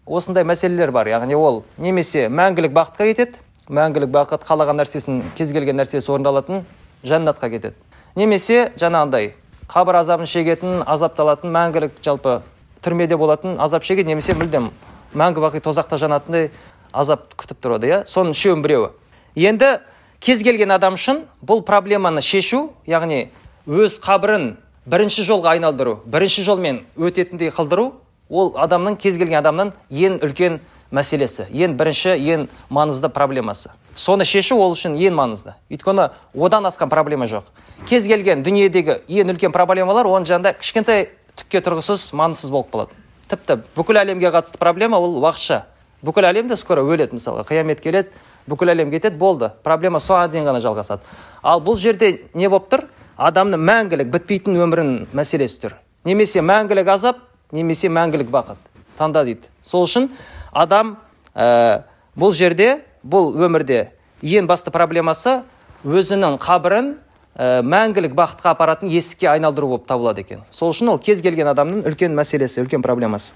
осындай 0.06 0.44
мәселелер 0.44 0.92
бар. 0.92 1.08
Яғни 1.08 1.36
ол 1.36 1.64
немесе 1.78 2.28
мәңгілік 2.30 2.74
бақытқа 2.76 3.08
кетеді 3.12 3.40
мәңгілік 3.70 4.12
бақыт 4.12 4.44
қалаған 4.48 4.82
нәрсесін 4.82 5.22
кез 5.38 5.54
келген 5.56 5.78
нәрсесі 5.80 6.12
орындалатын 6.12 6.66
жәннатқа 7.08 7.50
кетеді. 7.54 7.76
Немесе 8.16 8.74
жаңағындай 8.80 9.32
қабір 9.72 10.02
азабын 10.02 10.28
шегетін 10.28 10.84
азапталатын 10.86 11.54
мәңгілік 11.54 12.02
жалпы 12.04 12.42
түрмеде 12.84 13.18
болатын 13.18 13.56
азап 13.64 13.88
шегеді 13.88 14.12
немесе 14.12 14.36
мүлдем 14.36 14.70
мәңгі 15.16 15.46
бақи 15.46 15.64
тозақта 15.64 15.98
жанатындай 16.02 16.52
азап 16.92 17.32
күтіп 17.40 17.64
тұрады 17.64 17.88
иә? 17.88 18.04
Соның 18.06 18.36
үшеуінің 18.36 18.64
біреуі. 18.66 18.92
Енді 19.36 19.78
кез 20.20 20.44
келген 20.44 20.76
адам 20.76 20.98
үшін 21.00 21.24
бұл 21.42 21.64
проблеманы 21.66 22.22
шешу 22.22 22.74
яғни 22.86 23.30
өз 23.66 24.00
қабірін 24.04 24.56
бірінші 24.86 25.24
жолға 25.24 25.56
айналдыру 25.56 26.02
бірінші 26.06 26.44
жолмен 26.44 26.82
өтетіндей 26.98 27.54
қылдыру 27.56 27.94
ол 28.30 28.54
адамның 28.58 28.98
кез 28.98 29.18
келген 29.18 29.42
адамның 29.42 29.74
ең 29.90 30.20
үлкен 30.24 30.60
мәселесі 30.94 31.48
ең 31.52 31.78
бірінші 31.78 32.16
ең 32.18 32.48
маңызды 32.70 33.10
проблемасы. 33.10 33.72
Соны 33.96 34.26
шешу 34.26 34.58
ол 34.62 34.74
үшін 34.74 34.96
ең 34.98 35.18
маңызды. 35.18 35.54
Өйткені 35.70 36.10
одан 36.34 36.66
асқан 36.70 36.90
проблема 36.90 37.28
жоқ. 37.30 37.46
Кез 37.90 38.08
келген 38.08 38.44
дүниедегі 38.44 39.02
ең 39.08 39.34
үлкен 39.34 39.54
проблемалар 39.54 40.10
оның 40.10 40.30
жанында 40.30 40.54
кішкентай 40.60 41.10
түкке 41.38 41.62
тұрғысыз 41.66 42.12
маңызсыз 42.18 42.52
болып 42.54 42.72
қалады. 42.74 42.98
Тіпті 43.30 43.60
бүкіл 43.76 44.02
әлемге 44.04 44.32
қатысты 44.34 44.60
проблема 44.62 45.00
ол 45.02 45.18
уақытша. 45.22 45.64
Бүкіл 46.04 46.28
әлем 46.30 46.50
де 46.50 46.58
скоро 46.60 46.84
өледі 46.84 47.18
мысалға. 47.18 47.46
Қиямет 47.48 47.82
келеді 47.82 48.12
бүкіл 48.48 48.74
әлем 48.74 48.92
кетеді 48.92 49.18
болды. 49.18 49.52
Проблема 49.64 50.02
соған 50.04 50.34
дейін 50.34 50.50
ғана 50.50 50.62
жалғасады. 50.62 51.02
Ал 51.42 51.62
бұл 51.64 51.78
жерде 51.80 52.26
не 52.34 52.50
болып 52.50 52.70
тұр? 52.70 52.88
Адамның 53.18 53.62
мәңгілік 53.62 54.10
бітпейтін 54.12 54.58
өмірінің 54.58 55.14
мәселесі 55.16 55.62
тұр. 55.64 55.78
Немесе 56.04 56.42
мәңгілік 56.44 56.90
азап 56.92 57.22
немесе 57.54 57.90
мәңгілік 57.94 58.32
бақыт 58.34 58.58
таңда 58.98 59.24
дейді. 59.28 59.50
Сол 59.64 59.86
үшін 59.88 60.10
адам 60.52 60.98
ә, 61.36 61.84
бұл 62.18 62.34
жерде 62.36 62.84
бұл 63.06 63.34
өмірде 63.38 63.92
ең 64.22 64.48
басты 64.50 64.74
проблемасы 64.74 65.42
өзінің 65.86 66.38
қабірін 66.42 66.94
ә, 67.38 67.62
мәңгілік 67.66 68.16
бақытқа 68.18 68.54
апаратын 68.54 68.92
есікке 68.92 69.30
айналдыру 69.32 69.74
болып 69.74 69.88
табылады 69.90 70.26
екен. 70.26 70.44
Сол 70.52 70.74
үшін 70.74 70.94
ол 70.96 71.02
кез 71.02 71.22
келген 71.22 71.50
адамның 71.54 71.86
үлкен 71.90 72.16
мәселесі 72.18 72.64
үлкен 72.64 72.86
проблемасы. 72.86 73.34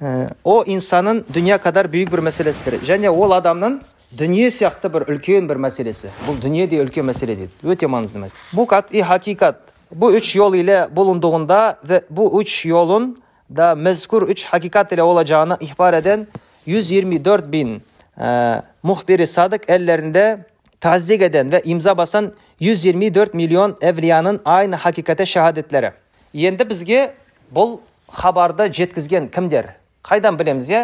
Ә, 0.00 0.32
о 0.44 0.62
инсанның 0.66 1.24
дүния 1.30 1.58
кадар 1.62 1.90
бүйік 1.90 2.10
бір 2.10 2.24
мәселесідір 2.28 2.80
және 2.86 3.10
ол 3.10 3.34
адамның 3.38 3.80
дүние 4.18 4.50
сияқты 4.50 4.90
бір 4.92 5.06
үлкен 5.08 5.46
бір 5.48 5.60
мәселесі. 5.62 6.10
Бұл 6.26 6.40
дүние 6.42 6.66
де 6.66 6.82
үлкен 6.82 7.06
мәселе 7.06 7.36
дейді. 7.38 7.52
Өте 7.62 7.88
маңызды 7.88 8.18
мәселе. 8.20 8.84
И 8.92 10.16
üç 10.16 10.36
yol 10.36 10.54
ile 10.54 10.88
bulunduğunda 10.96 11.78
ve 11.84 12.02
bu 12.10 12.42
üç 12.42 12.66
yolun 12.66 13.22
da 13.56 13.74
mezkur 13.74 14.28
üç 14.28 14.44
hakikat 14.44 14.92
ile 14.92 15.02
olacağını 15.02 15.56
ihbar 15.60 15.94
eden 15.94 16.26
124 16.66 17.52
bin 17.52 17.82
e, 18.20 18.62
muhbiri 18.82 19.26
sadık 19.26 19.70
ellerinde 19.70 20.46
tasdik 20.80 21.22
eden 21.22 21.52
ve 21.52 21.62
imza 21.64 21.96
basan 21.96 22.32
124 22.60 23.34
milyon 23.34 23.76
evliyanın 23.80 24.40
aynı 24.44 24.76
hakikate 24.76 25.26
şehadetleri. 25.26 25.92
Енді 26.32 26.64
бізге 26.64 27.12
бұл 27.52 27.80
хабарды 28.08 28.70
жеткізген 28.72 29.28
кімдер 29.28 29.74
қайдан 30.04 30.38
білеміз 30.40 30.70
иә 30.72 30.82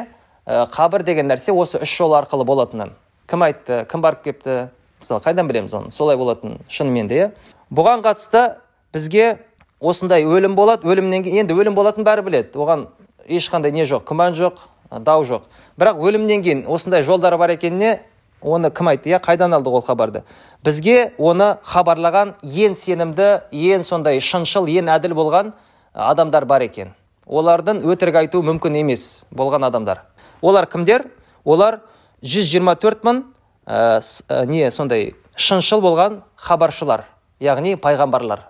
қабір 0.74 1.04
деген 1.06 1.30
нәрсе 1.30 1.54
осы 1.56 1.80
үш 1.80 1.94
жол 1.96 2.12
арқылы 2.18 2.44
болатынын 2.44 2.92
кім 3.28 3.44
айтты 3.46 3.86
кім 3.88 4.04
барып 4.04 4.26
кепті 4.26 4.56
мысалы 5.00 5.24
қайдан 5.24 5.48
білеміз 5.48 5.72
оны 5.78 5.90
солай 5.90 6.20
болатынын 6.20 6.60
шынымен 6.68 7.08
де 7.08 7.20
иә 7.22 7.30
бұған 7.72 8.04
қатысты 8.04 8.58
бізге 8.92 9.38
осындай 9.80 10.24
өлім 10.26 10.54
болады 10.58 10.88
өлімнен 10.88 11.22
кейін 11.24 11.44
енді 11.44 11.54
өлім 11.54 11.76
болатынын 11.76 12.06
бәрі 12.06 12.24
біледі. 12.26 12.58
Оған 12.58 12.86
ешқандай 13.28 13.72
не 13.72 13.86
жоқ 13.86 14.04
күмән 14.08 14.34
жоқ 14.38 14.64
дау 15.04 15.24
жоқ. 15.24 15.46
Бірақ 15.78 16.00
өлімнен 16.02 16.42
кейін 16.42 16.64
осындай 16.66 17.02
жолдары 17.02 17.38
бар 17.38 17.54
екеніне 17.54 18.00
оны 18.42 18.70
кім 18.70 18.88
айтты? 18.92 19.10
Иә 19.10 19.20
қайдан 19.22 19.54
алдық 19.54 19.80
ол 19.80 19.82
хабарды? 19.82 20.22
Бізге 20.64 21.12
оны 21.18 21.56
хабарлаған 21.62 22.34
ең 22.42 22.74
сенімді 22.74 23.28
ең 23.52 23.84
сондай 23.86 24.20
шыншыл 24.20 24.66
ең 24.66 24.90
әділ 24.94 25.14
болған 25.14 25.52
адамдар 25.94 26.46
бар 26.46 26.66
екен. 26.66 26.94
Олардың 27.26 27.82
өтірік 27.84 28.22
айту 28.22 28.42
мүмкін 28.42 28.80
емес 28.80 29.26
болған 29.30 29.66
адамдар. 29.68 30.02
Олар 30.42 30.66
кімдер? 30.66 31.06
Олар 31.44 31.80
124 32.22 33.04
мың 33.04 33.22
ә, 33.66 34.00
не 34.46 34.70
сондай 34.70 35.12
шыншыл 35.36 35.82
болған 35.84 36.22
хабаршылар 36.36 37.04
яғни 37.40 37.76
пайғамбарлар 37.76 38.48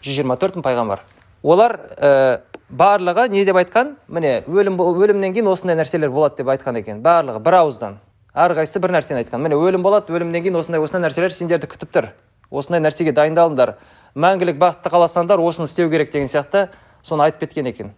алейхимассалам 0.00 0.36
124 0.36 0.56
мың 0.56 0.62
пайғамбар. 0.64 1.00
Олар 1.42 1.78
ә, 1.96 2.40
барлығы 2.70 3.28
не 3.30 3.44
деп 3.44 3.56
айтқан? 3.56 3.96
Міне 4.08 4.42
өлім 4.48 4.78
өлімнен 4.80 5.34
кейін 5.34 5.48
осындай 5.48 5.76
нәрселер 5.76 6.10
болады 6.10 6.36
деп 6.40 6.48
айтқан 6.48 6.78
екен. 6.80 7.02
Барлығы 7.02 7.40
бір 7.40 7.60
ауыздан. 7.60 7.98
Әрқайсысы 8.34 8.80
бір 8.80 8.94
нәрсені 8.96 9.22
айтқан. 9.24 9.40
Міне 9.40 9.56
өлім 9.56 9.82
болады 9.82 10.12
өлімнен 10.12 10.42
кейін 10.42 10.56
осындай 10.56 10.80
осындай 10.80 11.08
нәрселер 11.08 11.32
сендерді 11.32 11.68
күтіп 11.68 11.92
тұр. 11.92 12.10
Осындай 12.50 12.80
нәрсеге 12.80 13.12
дайындалыңдар. 13.12 13.76
Мәңгілік 14.14 14.58
бақытты 14.58 14.90
қаласаңдар 14.90 15.40
осыны 15.40 15.68
істеу 15.68 15.90
керек 15.90 16.12
деген 16.12 16.28
сияқты 16.28 16.68
соны 17.02 17.24
айтып 17.24 17.46
кеткен 17.46 17.66
екен. 17.70 17.92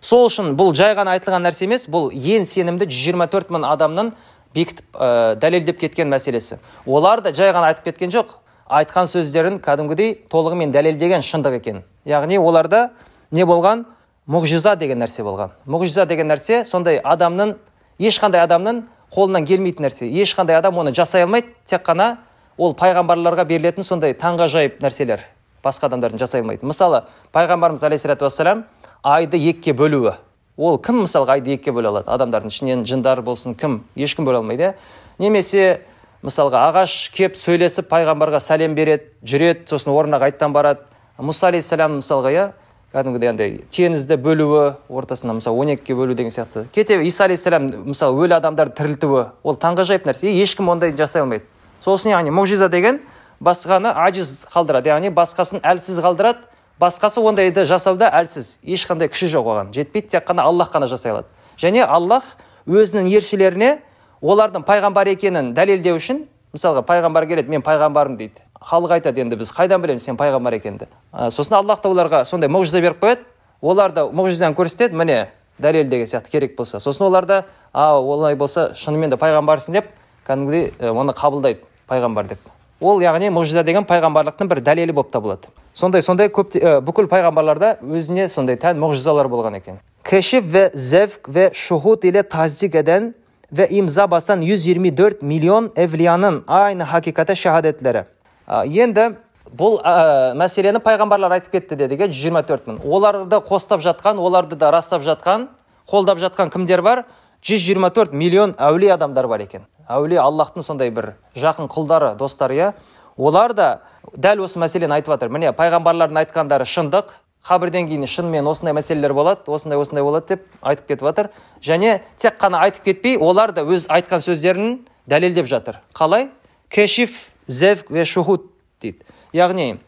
Сол 0.00 0.28
үшін 0.28 0.54
бұл 0.58 0.74
жай 0.78 0.94
ғана 0.94 1.16
айтылған 1.16 1.42
нәрсе 1.48 1.66
емес 1.66 1.88
бұл 1.90 2.12
ең 2.14 2.46
сенімді 2.46 2.86
124 2.86 3.50
мың 3.50 3.66
адамның 3.66 4.12
бекітіп 4.54 4.94
ә, 4.94 5.34
дәлелдеп 5.40 5.80
кеткен 5.80 6.08
мәселесі. 6.08 6.60
Олар 6.86 7.20
да 7.20 7.32
жай 7.34 7.50
ғана 7.50 7.72
айтып 7.72 7.90
кеткен 7.90 8.14
жоқ. 8.14 8.38
Айтқан 8.68 9.08
сөздерін 9.08 9.58
кәдімгідей 9.64 10.14
толығымен 10.30 10.72
дәлелдеген 10.74 11.24
шындық 11.24 11.58
екен. 11.58 11.82
Яғни 12.04 12.38
оларда 12.38 12.90
не 13.32 13.46
болған? 13.48 13.86
Мұғжиза 14.28 14.76
деген 14.76 15.00
нәрсе 15.00 15.24
болған. 15.24 15.54
Мұғжиза 15.66 16.04
деген 16.08 16.28
нәрсе 16.28 16.64
сондай 16.68 17.00
адамның 17.00 17.54
ешқандай 17.98 18.44
адамның 18.44 18.82
қолынан 19.14 19.46
келмейтін 19.48 19.88
нәрсе. 19.88 20.08
Ешқандай 20.08 20.58
адам 20.58 20.78
оны 20.78 20.92
жасай 20.94 21.24
алмайды 21.24 21.54
тек 21.66 21.86
қана 21.86 22.18
ол 22.58 22.74
пайғамбарларға 22.76 23.46
берілетін 23.48 23.86
сондай 23.86 24.12
таңғажайып 24.12 24.82
нәрселер 24.84 25.24
басқа 25.64 25.88
адамдардың 25.88 26.20
жасай 26.20 26.42
алмайды. 26.42 26.66
Мысалы 26.66 27.04
пайғамбарымыз 27.32 27.84
алейхисалату 27.86 28.26
вассалам 28.28 28.64
айды 29.02 29.40
екіге 29.48 29.74
бөлуі. 29.78 30.14
Ол 30.58 30.78
кім 30.82 31.04
мысалға 31.04 31.38
айды 31.38 31.54
екіге 31.54 31.72
бөле 31.76 31.92
алады? 31.92 32.10
Адамдардың 32.10 32.52
ішінен 32.52 32.84
жындар 32.86 33.22
болсын 33.22 33.54
кім? 33.54 33.82
Ешкім 33.96 34.26
бөле 34.26 34.40
алмайды 34.42 34.68
иә? 34.68 34.72
Немесе 35.18 35.80
мысалға 36.24 36.62
ағаш 36.72 36.94
кеп 37.14 37.36
сөйлесіп 37.38 37.86
пайғамбарға 37.92 38.40
сәлем 38.42 38.74
береді 38.74 39.12
жүреді 39.22 39.68
сосын 39.70 39.92
орнына 39.94 40.18
қайтадан 40.22 40.54
барады. 40.54 40.88
Мұса 41.18 41.48
алейхисалам 41.52 41.98
мысалға 42.00 42.32
иә 42.34 42.46
кәдімгідей 42.92 43.30
андай 43.30 43.54
теңізді 43.70 44.18
бөлуі 44.22 44.64
ортасына 44.88 45.36
мысалы 45.38 45.60
он 45.62 45.72
екіге 45.74 45.94
бөлу 45.94 46.14
деген 46.14 46.32
сияқты. 46.34 46.66
Кете 46.74 47.02
иса 47.04 47.24
алейхисалам 47.24 47.70
мысалы 47.86 48.18
өлі 48.24 48.38
адамдарды 48.38 48.74
тірілтуі 48.74 49.24
ол 49.42 49.54
таңғажайып 49.54 50.06
нәрсе 50.08 50.32
ешкім 50.42 50.68
ондай 50.72 50.94
жасай 50.96 51.22
алмайды. 51.22 51.44
Сосын 51.84 52.10
яғни 52.10 52.34
мұғжиза 52.34 52.68
деген 52.70 53.00
басқаны 53.40 53.92
ажиз 53.94 54.46
қалдырады 54.50 54.90
яғни 54.90 55.12
басқасын 55.14 55.62
әлсіз 55.62 56.00
қалдырады 56.02 56.48
басқасы 56.80 57.22
ондайды 57.22 57.64
жасауда 57.66 58.10
әлсіз 58.10 58.58
ешқандай 58.64 59.10
күші 59.10 59.30
жоқ 59.34 59.52
оған. 59.52 59.74
Жетпейді 59.74 60.16
тек 60.16 60.26
қана 60.26 60.46
аллах 60.46 60.72
қана 60.74 60.86
жасай 60.86 61.12
алады. 61.12 61.26
Және 61.58 61.84
аллах 61.84 62.36
өзінің 62.66 63.10
елшілеріне 63.18 63.78
олардың 64.22 64.64
пайғамбар 64.66 65.12
екенін 65.14 65.52
дәлелдеу 65.56 65.98
үшін 65.98 66.24
мысалға 66.54 66.82
пайғамбар 66.88 67.26
келеді 67.28 67.52
мен 67.52 67.62
пайғамбармын 67.62 68.18
дейді. 68.18 68.42
Халық 68.58 68.96
айтады 68.98 69.22
енді 69.22 69.36
біз 69.38 69.52
қайдан 69.54 69.82
білеміз 69.82 70.02
сен 70.02 70.16
пайғамбар 70.18 70.58
екеніңді 70.58 70.88
сосын 71.30 71.60
аллах 71.60 71.82
та 71.82 71.92
оларға 71.92 72.24
сондай 72.24 72.50
мұғжиза 72.50 72.82
беріп 72.82 73.02
қояды. 73.02 73.26
Олар 73.62 73.92
да 73.92 74.06
мұғжизаны 74.10 74.56
көрсетеді 74.58 74.98
міне 74.98 75.28
дәлел 75.58 75.88
деген 75.88 76.06
сияқты 76.06 76.30
керек 76.30 76.56
болса 76.56 76.80
сосын 76.80 77.06
олар 77.06 77.26
да 77.26 77.44
а 77.72 78.00
олай 78.00 78.34
болса 78.36 78.72
шынымен 78.74 79.10
де 79.10 79.16
пайғамбарсың 79.16 79.72
деп 79.78 79.92
кәдімгідей 80.26 80.90
оны 80.90 81.12
қабылдайды 81.12 81.62
пайғамбар 81.88 82.28
деп. 82.28 82.38
Ол 82.80 83.02
яғни 83.02 83.30
мұғжиза 83.34 83.64
деген 83.66 83.86
пайғамбарлықтың 83.86 84.48
бір 84.50 84.60
дәлелі 84.62 84.94
болып 84.94 85.10
табылады. 85.10 85.50
Сондай 85.74 86.02
сондай 86.02 86.28
көп 86.30 86.54
ә, 86.54 86.78
бүкіл 86.80 87.08
пайғамбарларда 87.10 87.78
өзіне 87.82 88.28
сондай 88.30 88.58
тән 88.58 88.78
мұғжизалар 88.78 89.26
болған 89.30 89.58
екен. 89.58 89.80
Ve 90.12 90.70
zevk 90.74 91.34
ve 91.34 91.50
şuhud 91.52 92.02
ile 92.02 92.22
tasdik 92.22 92.74
eden 92.74 93.14
ve 93.52 93.68
imza 93.68 94.10
basan 94.10 94.40
124 94.40 95.22
milyon 95.22 95.72
evliyanın 95.76 96.44
aynı 96.48 96.82
hakikate 96.82 97.34
şehadetleri. 97.34 98.04
Енді 98.48 99.10
бұл 99.56 99.78
ә, 99.80 100.34
мәселені 100.36 100.80
пайғамбарлар 100.84 101.38
айтып 101.38 101.54
кетті 101.56 101.76
дедік 101.80 102.02
иә 102.04 102.08
жүз 102.10 102.20
жиырма 102.20 102.42
төрт 102.48 102.66
мың 102.68 102.82
оларды 102.84 103.40
қостап 103.44 103.80
жатқан 103.84 104.20
оларды 104.20 104.58
да 104.60 104.70
растап 104.72 105.02
жатқан 105.06 105.48
қолдап 105.88 106.20
жатқан 106.20 106.52
кімдер 106.52 106.82
бар 106.82 107.04
124 107.42 108.12
миллион 108.12 108.54
әулие 108.58 108.92
адамдар 108.92 109.28
бар 109.28 109.44
екен 109.44 109.64
әулие 109.88 110.20
аллахтың 110.20 110.64
сондай 110.66 110.90
бір 110.90 111.14
жақын 111.36 111.70
құлдары 111.72 112.14
достары 112.18 112.58
иә 112.58 112.72
олар 113.16 113.54
да 113.54 113.68
дәл 114.12 114.44
осы 114.44 114.60
мәселені 114.60 114.98
айтып 114.98 115.14
жатыр 115.14 115.32
міне 115.32 115.52
пайғамбарлардың 115.56 116.24
айтқандары 116.24 116.68
шындық 116.68 117.14
қабірден 117.46 117.88
кейін 117.88 118.06
шынымен 118.08 118.46
осындай 118.50 118.74
мәселелер 118.76 119.14
болады 119.14 119.50
осындай 119.52 119.78
осындай 119.78 120.04
болады 120.04 120.34
деп 120.34 120.46
айтып 120.60 120.88
кетіп 120.88 121.04
жатыр. 121.06 121.28
Және 121.62 122.00
тек 122.18 122.38
қана 122.40 122.60
айтып 122.66 122.84
кетпей 122.84 123.16
олар 123.16 123.52
да 123.52 123.62
өз 123.62 123.86
айтқан 123.88 124.20
сөздерін 124.24 124.80
дәлелдеп 125.06 125.46
жатыр. 125.46 125.80
Қалай? 125.94 126.28
Кешиф 126.68 127.30
зевк 127.46 127.90
ве 127.90 128.04
шухуд 128.04 128.50
дейді. 128.82 129.04
Яғни 129.32 129.78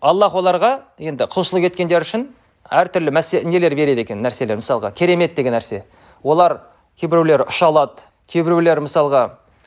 аллах 0.00 0.34
оларға 0.34 0.72
енді 0.98 1.26
құлшылық 1.30 1.70
еткендер 1.70 2.06
үшін 2.06 2.28
әртүрлі 2.70 3.10
мәсе, 3.10 3.42
нелер 3.44 3.74
береді 3.74 4.04
екен 4.04 4.22
нәрселер? 4.22 4.60
Мысалға 4.60 4.92
керемет 4.94 5.34
деген 5.34 5.56
нәрсе. 5.56 5.82
Олар 6.22 6.60
кейбіреулер 7.00 7.46
ұша 7.48 7.72
алады 7.72 8.06
кейбіреулер 8.30 8.80
мысалға 8.84 9.24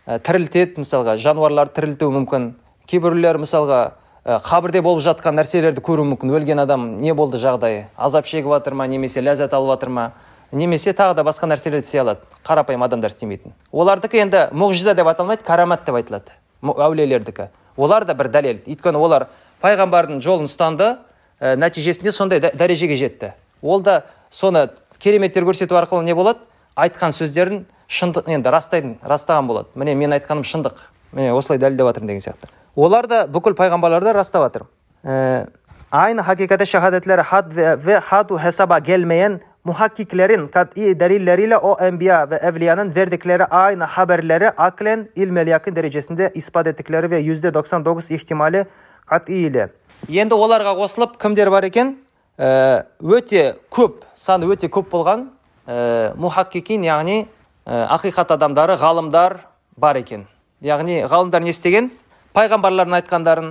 ә, 0.08 0.20
тірілтеді 0.24 0.84
мысалға 0.84 1.18
жануарларды 1.20 1.82
тірілтуі 1.82 2.16
мүмкін. 2.16 2.54
Кейбіреулер 2.88 3.42
мысалға 3.44 3.82
қабірде 4.24 4.80
болып 4.80 5.02
жатқан 5.04 5.36
нәрселерді 5.36 5.82
көруі 5.84 6.08
мүмкін. 6.14 6.32
Өлген 6.32 6.62
адам 6.64 7.02
не 7.02 7.12
болды 7.14 7.36
жағдайы? 7.42 7.90
Азап 7.98 8.26
шегіп 8.26 8.54
жатыр 8.54 8.74
ма 8.80 8.88
немесе 8.88 9.20
ләззат 9.20 9.52
алып 9.54 9.74
жатыр 9.74 9.92
ма? 9.92 10.06
Немесе 10.54 10.94
тағы 10.96 11.18
да 11.18 11.26
басқа 11.28 11.50
нәрселерді 11.52 11.84
істей 11.84 12.00
алады. 12.00 12.24
Қарапайым 12.48 12.86
адамдар 12.86 13.12
істемейтін. 13.12 13.52
Олардікі 13.72 14.22
енді 14.24 14.46
мұғжиза 14.56 14.96
деп 14.96 15.12
аталмайды 15.12 15.44
карамат 15.44 15.84
деп 15.84 16.00
айтылады. 16.00 16.32
Әулиелердікі. 16.64 17.50
Олар 17.76 18.06
да 18.06 18.16
бір 18.16 18.32
дәлел. 18.32 18.64
Өйткені 18.64 19.02
олар 19.02 19.28
пайғамбардың 19.60 20.24
жолын 20.24 20.48
ұстанды 20.48 20.94
ә, 21.42 21.58
нәтижесінде 21.60 22.16
сондай 22.16 22.40
дәрежеге 22.40 22.96
жетті. 22.96 23.34
Ол 23.62 23.82
да 23.82 24.06
соны 24.30 24.70
кереметтер 25.00 25.44
көрсету 25.44 25.76
арқылы 25.76 26.06
не 26.08 26.16
болады? 26.16 26.40
Айтқан 26.78 27.12
сөздерін 27.12 27.66
шындық 27.90 28.32
енді 28.32 28.56
растайтын 28.56 28.98
растаған 29.04 29.52
болады. 29.52 29.74
Міне 29.76 29.96
мен 29.96 30.16
айтқаным 30.16 30.48
шындық. 30.48 30.86
Міне 31.12 31.34
осылай 31.34 31.60
дәлелдеп 31.60 31.92
жатырмын 31.92 32.14
деген 32.14 32.30
сияқты. 32.30 32.63
Олар 32.76 33.08
да 33.08 33.26
бүкіл 33.28 33.56
пайғамбарларды 33.58 34.14
растап 34.14 34.44
жатыр 34.44 34.68
aynı 35.92 36.22
hakikate 36.22 36.66
şehadetleri 36.66 37.22
had 37.22 37.56
ve, 37.56 37.98
hadu 37.98 38.40
hesaba 38.40 38.80
gelmeyen 38.80 39.42
muhakkiklerin 39.64 40.48
kat'i 40.48 41.00
delilleriyle 41.00 41.58
o 41.58 41.86
enbiya 41.86 42.30
ve 42.30 42.36
evliyanın 42.36 42.96
verdikleri 42.96 43.46
aynı 43.46 43.84
haberleri 43.84 44.50
aklen 44.50 45.10
ilmel 45.16 45.48
yakın 45.48 45.76
derecesinde 45.76 46.32
ispat 46.34 46.68
ettikleri 46.68 47.12
ve 47.12 47.18
yüzde 47.18 47.54
99 47.54 48.12
ihtimali 48.12 48.66
kat'i 49.06 49.38
ile. 49.38 49.70
Енді 50.10 50.36
оларға 50.36 50.74
қосылып 50.76 51.16
кімдер 51.16 51.48
бар 51.48 51.64
екен? 51.64 51.96
Өте 53.00 53.54
көп 53.72 54.04
саны 54.16 54.50
өте 54.52 54.68
көп 54.68 54.90
болған 54.92 55.30
мухаккикин 56.20 56.84
яғни 56.84 57.24
ақиқат 57.66 58.34
адамдары 58.36 58.76
ғалымдар 58.82 59.38
бар 59.78 59.96
екен. 59.96 60.26
Яғни 60.62 61.06
ғалымдар 61.08 61.44
не 61.44 61.54
істеген? 61.56 61.92
Пайғамбарлардың 62.34 62.96
айтқандарын 62.98 63.50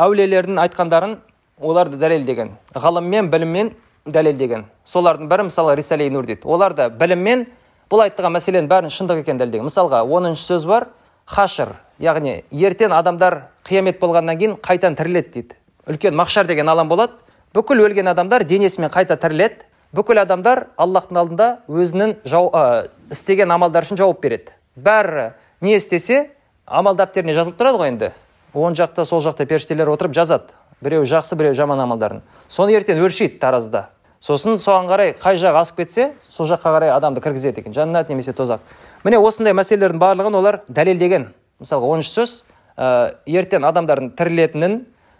әулиелердің 0.00 0.58
айтқандарын 0.64 1.18
оларды 1.62 1.98
дәлелдеген 2.00 2.50
ғылыммен 2.74 3.28
біліммен 3.30 3.70
дәлелдеген 4.06 4.64
солардың 4.84 5.28
бірі 5.30 5.46
мысалы 5.48 5.76
рисалей 5.78 6.10
нур 6.10 6.26
дейді. 6.26 6.42
Олар 6.44 6.74
да 6.74 6.88
біліммен 6.90 7.46
бұл 7.90 8.02
айтылған 8.08 8.34
мәселенің 8.34 8.68
бәрін 8.68 8.90
шындық 8.90 9.22
екенін 9.22 9.38
дәлелдеген. 9.38 9.68
Мысалға 9.68 10.02
оныншы 10.02 10.48
сөз 10.48 10.66
бар 10.66 10.88
хашыр. 11.30 11.76
Яғни 12.02 12.42
ертең 12.50 12.92
адамдар 12.96 13.44
қиямет 13.68 14.00
болғаннан 14.02 14.38
кейін 14.40 14.56
қайтадан 14.58 14.98
тіріледі 14.98 15.30
дейді. 15.30 15.54
Үлкен 15.86 16.18
мақшар 16.18 16.48
деген 16.50 16.68
алаң 16.68 16.90
болады. 16.90 17.14
Бүкіл 17.54 17.84
өлген 17.86 18.10
адамдар 18.10 18.42
денесімен 18.44 18.90
қайта 18.90 19.16
тіріледі. 19.20 19.62
Бүкіл 19.94 20.24
адамдар 20.24 20.66
аллахтың 20.76 21.20
алдында 21.20 21.48
өзінің 21.70 22.16
жау, 22.26 22.50
ә, 22.50 22.88
істеген 23.14 23.52
амалдары 23.54 23.86
үшін 23.86 24.00
жауап 24.00 24.20
береді. 24.24 24.50
Бәрі 24.74 25.30
не 25.62 25.76
істесе 25.78 26.32
амал 26.66 26.96
дәптеріне 26.98 27.36
жазылып 27.36 27.60
тұрады 27.60 27.78
ғой 27.78 27.92
енді. 27.92 28.10
Оң 28.54 28.78
жақта 28.78 29.04
сол 29.04 29.20
жақта 29.20 29.46
періштелер 29.46 29.90
отырып 29.92 30.14
жазады. 30.14 30.54
Біреу 30.82 31.04
жақсы 31.04 31.36
біреу 31.36 31.54
жаман 31.54 31.80
амалдарын. 31.80 32.22
Соны 32.48 32.74
ертең 32.76 33.02
өлшейді 33.02 33.38
таразда 33.38 33.88
сосын 34.24 34.56
соған 34.60 34.88
қарай 34.88 35.12
қай 35.20 35.36
жағы 35.36 35.60
асып 35.60 35.82
кетсе 35.82 36.06
сол 36.24 36.48
жаққа 36.48 36.72
қарай 36.78 36.92
адамды 36.94 37.20
кіргізеді 37.20 37.60
екен. 37.60 37.74
Жәннат 37.76 38.08
немесе 38.08 38.32
тозақ. 38.32 38.62
Міне 39.04 39.18
осындай 39.20 39.52
мәселелердің 39.52 40.00
барлығын 40.00 40.38
олар 40.38 40.60
дәлелдеген. 40.68 41.26
Мысалға 41.60 41.90
оныншы 41.92 42.12
сөз 42.14 42.32
ә, 42.78 43.16
ертең 43.26 43.66
адамдардың 43.68 44.14
тірілетінін 44.16 44.78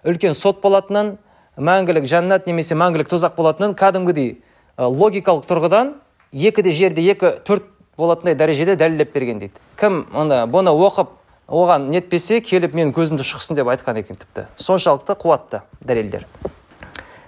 үлкен 0.08 0.32
сот 0.34 0.62
болатынын 0.62 1.18
мәңгілік 1.60 2.08
жәннат 2.08 2.48
немесе 2.48 2.78
мәңгілік 2.80 3.12
тозақ 3.12 3.36
болатынын 3.36 3.76
кәдімгідей 3.76 4.30
ә, 4.78 4.88
логикалық 4.88 5.44
тұрғыдан 5.50 5.92
екі 6.32 6.64
де 6.64 6.72
жерде 6.72 7.04
екі 7.04 7.34
төрт 7.44 7.68
болатындай 7.98 8.34
дәрежеде 8.34 8.78
дәлелдеп 8.80 9.12
берген 9.12 9.44
дейді. 9.44 9.60
Кім 9.76 10.06
ана 10.16 10.46
бұны 10.48 10.72
оқып 10.72 11.12
оған 11.48 11.88
нетпесе 11.92 12.40
келіп 12.40 12.74
менің 12.74 12.92
көзімді 12.96 13.24
шұқсын 13.26 13.58
деп 13.58 13.68
айтқан 13.72 13.98
екен 14.00 14.16
тіпті. 14.16 14.46
Соншалықты 14.56 15.16
қуатты 15.20 15.60
дәлелдер. 15.84 16.26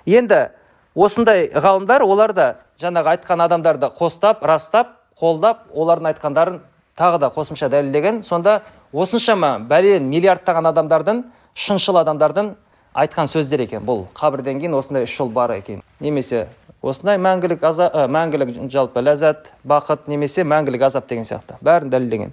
Енді 0.07 0.49
осындай 0.95 1.51
ғалымдар 1.53 2.05
олар 2.07 2.33
да 2.33 2.47
жаңағы 2.81 3.17
айтқан 3.17 3.45
адамдарды 3.45 3.91
қостап 3.99 4.45
растап 4.47 4.95
қолдап 5.21 5.69
олардың 5.75 6.13
айтқандарын 6.13 6.61
тағы 6.97 7.21
да 7.21 7.33
қосымша 7.35 7.69
дәлелдеген. 7.69 8.23
Сонда 8.23 8.63
осыншама 8.93 9.59
бәлен 9.69 10.09
миллиардтаған 10.09 10.71
адамдардың 10.73 11.25
шыншыл 11.55 12.01
адамдардың 12.01 12.55
айтқан 12.97 13.29
сөздер 13.29 13.67
екен 13.67 13.85
бұл. 13.85 14.07
Қабірден 14.17 14.61
кейін 14.61 14.77
осындай 14.79 15.05
үш 15.05 15.17
жол 15.17 15.29
бар 15.29 15.53
екен. 15.59 15.83
Немесе 16.01 16.47
осындай 16.83 17.19
мәңгілік 17.21 17.65
аза, 17.67 17.91
ә, 17.93 18.07
мәңгілік 18.09 18.71
жалпы 18.73 19.03
ләззат 19.05 19.53
бақыт 19.67 20.09
немесе 20.09 20.45
мәңгілік 20.45 20.87
азап 20.87 21.09
деген 21.09 21.25
сияқты. 21.29 21.59
Бәрін 21.65 21.91
дәлелдеген. 21.93 22.33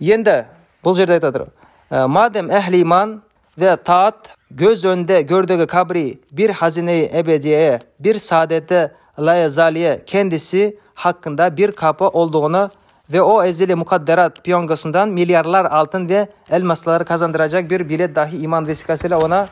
Енді 0.00 0.44
бұл 0.83 0.95
жерде 0.95 1.19
айтады 1.19 1.45
мадем 1.89 2.49
әхли 2.49 2.81
иман 2.81 3.21
ve 3.57 3.75
taat 3.75 4.15
göz 4.51 4.85
önünde 4.85 5.21
gördüğü 5.21 5.67
kabri 5.67 6.19
bir 6.31 6.49
hazineyi 6.49 7.11
ebediye, 7.13 7.79
bir 7.99 8.19
saadeti 8.19 8.91
layezaliye 9.19 10.01
kendisi 10.05 10.77
hakkında 10.93 11.57
bir 11.57 11.71
kapı 11.71 12.07
olduğunu 12.07 12.69
ve 13.13 13.21
o 13.21 13.43
ezeli 13.43 13.75
mukadderat 13.75 14.43
piyongosundan 14.43 15.09
milyarlar 15.09 15.65
altın 15.65 16.09
ve 16.09 16.27
elmasları 16.51 17.05
kazandıracak 17.05 17.69
bir 17.69 17.89
bilet 17.89 18.15
dahi 18.15 18.37
iman 18.37 18.67
vesikasıyla 18.67 19.19
ona 19.19 19.47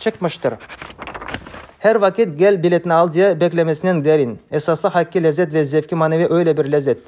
çıkmıştır. 0.00 0.54
Her 1.78 1.96
vakit 1.96 2.38
gel 2.38 2.62
biletini 2.62 2.94
al 2.94 3.12
diye 3.12 3.40
beklemesinin 3.40 4.04
derin. 4.04 4.38
Esaslı 4.50 4.88
hakki 4.88 5.22
lezzet 5.22 5.54
ve 5.54 5.64
zevki 5.64 5.94
manevi 5.94 6.26
öyle 6.30 6.56
bir 6.56 6.72
lezzet. 6.72 6.98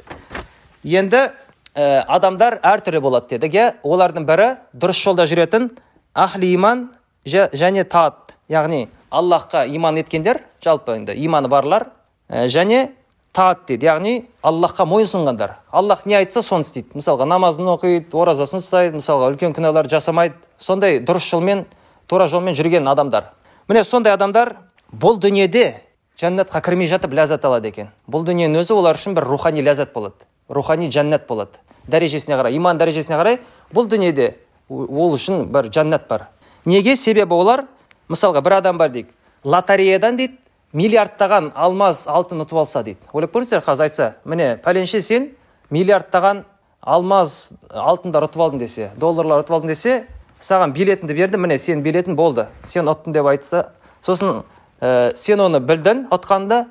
Енді 0.85 1.33
ә, 1.76 2.04
адамдар 2.08 2.60
әртүрлі 2.64 3.02
болады 3.02 3.36
дедік 3.36 3.56
иә 3.56 3.68
олардың 3.84 4.26
бірі 4.28 4.48
дұрыс 4.74 5.02
жолда 5.04 5.28
жүретін 5.30 5.70
ахли 6.14 6.54
иман 6.56 6.90
және 7.26 7.84
таат. 7.84 8.36
Яғни 8.52 8.90
аллахқа 9.12 9.64
иман 9.68 9.98
еткендер 10.02 10.42
жалпы 10.64 10.98
енді 10.98 11.16
иманы 11.16 11.48
барлар 11.48 11.88
ә, 12.30 12.48
және 12.48 12.90
таат 13.34 13.66
дейді. 13.68 13.86
Яғни 13.86 14.16
аллахқа 14.44 14.86
мойынсұнғандар 14.86 15.56
аллах 15.72 16.06
не 16.06 16.18
айтса 16.20 16.42
соны 16.42 16.66
істейді. 16.66 16.98
Мысалға 17.00 17.28
намазын 17.30 17.70
оқиды 17.72 18.18
оразасын 18.18 18.60
ұстайды 18.60 19.00
мысалға 19.00 19.32
үлкен 19.32 19.56
күнәлар 19.56 19.88
жасамайды. 19.88 20.36
Сондай 20.60 21.00
дұрыс 21.00 21.30
жолмен 21.30 21.66
тура 22.08 22.28
жолмен 22.28 22.56
жүрген 22.56 22.90
адамдар. 22.92 23.32
Міне 23.70 23.86
сондай 23.88 24.14
адамдар 24.14 24.58
бұл 24.92 25.20
дүниеде 25.22 25.78
жәннатқа 26.20 26.60
кірмей 26.62 26.90
жатып 26.92 27.14
ләззат 27.16 27.46
алады 27.48 27.72
екен. 27.72 27.94
Бұл 28.12 28.26
дүниенің 28.28 28.60
өзі 28.66 28.76
олар 28.76 29.00
үшін 29.00 29.16
бір 29.16 29.30
рухани 29.32 29.64
ләззат 29.64 29.94
болады. 29.96 30.28
Рухани 30.52 30.92
жәннат 30.92 31.28
болады. 31.28 31.62
Дәрежесіне 31.88 32.38
қарай 32.38 32.56
иман 32.56 32.78
дәрежесіне 32.78 33.18
қарай 33.18 33.40
бұл 33.74 33.88
дүниеде 33.90 34.36
ол 34.70 35.16
үшін 35.16 35.48
бір 35.52 35.72
жәннат 35.72 36.08
бар. 36.10 36.28
Неге? 36.66 36.96
Себебі 36.96 37.34
олар 37.34 37.66
мысалға 38.12 38.44
бір 38.44 38.60
адам 38.60 38.78
бар 38.78 38.92
дейік 38.94 39.10
лотереядан 39.44 40.20
дейді 40.20 40.38
миллиардтаған 40.74 41.52
алмаз 41.56 42.06
алтын 42.08 42.44
ұтып 42.46 42.62
алса 42.62 42.84
дейді. 42.84 43.00
Ойлап 43.14 43.34
көріңіздер 43.34 43.64
қазір 43.66 43.88
айтса 43.88 44.14
міне 44.26 44.54
пәленше 44.64 45.02
сен 45.02 45.32
миллиардтаған 45.72 46.44
алмаз 46.82 47.54
алтындар 47.70 48.26
ұтып 48.28 48.42
алдың 48.46 48.62
десе 48.62 48.90
долларлар 49.00 49.44
ұтып 49.44 49.58
алдың 49.58 49.72
десе 49.74 49.96
саған 50.42 50.74
билетіңді 50.74 51.16
берді 51.18 51.42
міне 51.42 51.58
сенің 51.62 51.84
билетің 51.86 52.18
болды 52.18 52.48
сен 52.66 52.90
ұттың 52.90 53.14
деп 53.14 53.30
айтса 53.30 53.68
сосын 54.02 54.42
ә, 54.82 55.14
сен 55.16 55.44
оны 55.44 55.62
білдің 55.62 56.08
ұтқанды 56.14 56.64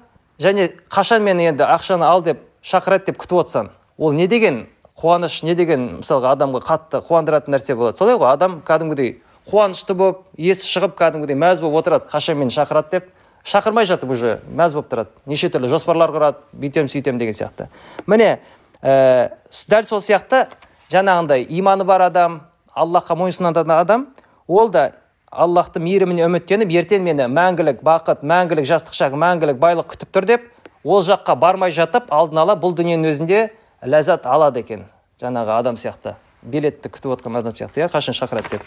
және 0.42 0.70
қашан 0.90 1.22
мені 1.22 1.50
енді 1.52 1.68
ақшаны 1.68 2.06
ал 2.06 2.24
деп 2.26 2.42
шақырады 2.62 3.10
деп 3.10 3.18
күтіп 3.20 3.42
отырсаң 3.42 3.70
ол 3.98 4.12
не 4.12 4.26
деген 4.28 4.66
қуаныш 5.00 5.40
не 5.44 5.54
деген 5.56 5.86
мысалға 6.00 6.34
адамға 6.36 6.60
қатты 6.66 7.00
қуандыратын 7.06 7.54
нәрсе 7.54 7.74
болады? 7.74 7.96
Солай 7.96 8.18
ғой 8.20 8.32
адам 8.34 8.60
кәдімгідей 8.66 9.20
қуанышты 9.48 9.94
болып 9.96 10.26
есі 10.36 10.68
шығып 10.68 10.96
кәдімгідей 10.98 11.38
мәз 11.40 11.62
болып 11.64 11.80
отырады 11.80 12.10
қашан 12.10 12.36
мені 12.40 12.52
шақырады 12.52 12.90
деп 12.90 13.10
шақырмай 13.44 13.88
жатып 13.88 14.10
уже 14.10 14.38
мәз 14.52 14.74
болып 14.76 14.90
тұрады. 14.92 15.08
Неше 15.26 15.48
түрлі 15.48 15.70
жоспарлар 15.72 16.12
құрады 16.12 16.44
бүйтем 16.52 16.88
сөйтем 16.88 17.18
деген 17.18 17.34
сияқты. 17.34 17.70
Міне 18.06 18.40
ә, 18.82 19.32
дәл 19.68 19.88
сол 19.88 20.00
сияқты 20.04 20.46
жаңағындай 20.92 21.46
иманы 21.48 21.84
бар 21.84 22.08
адам 22.10 22.40
аллахқа 22.76 23.16
мойынсұнатын 23.16 23.72
адам 23.72 24.08
ол 24.46 24.68
да 24.68 24.92
аллахтың 25.30 25.84
мейіріміне 25.86 26.26
үміттеніп 26.26 26.72
ертең 26.82 27.04
мені 27.06 27.28
мәңгілік 27.30 27.84
бақыт 27.86 28.24
мәңгілік 28.26 28.66
жастық 28.68 28.96
шақ 28.98 29.14
мәңгілік 29.14 29.60
байлық 29.62 29.92
күтіп 29.94 30.10
тұр 30.16 30.26
деп 30.26 30.48
ол 30.84 31.02
жаққа 31.04 31.36
бармай 31.36 31.72
жатып 31.74 32.08
алдын 32.12 32.40
ала 32.42 32.56
бұл 32.56 32.74
дүниенің 32.76 33.10
өзінде 33.10 33.40
ләззат 33.84 34.26
алады 34.26 34.62
екен. 34.64 34.84
Жаңағы 35.20 35.56
адам 35.58 35.76
сияқты. 35.76 36.14
Билетті 36.42 36.88
күтіп 36.88 37.18
отқан 37.18 37.36
адам 37.40 37.54
сияқты 37.56 37.82
иә? 37.82 37.90
Қашан 37.92 38.16
шақырады 38.16 38.56
деп. 38.56 38.62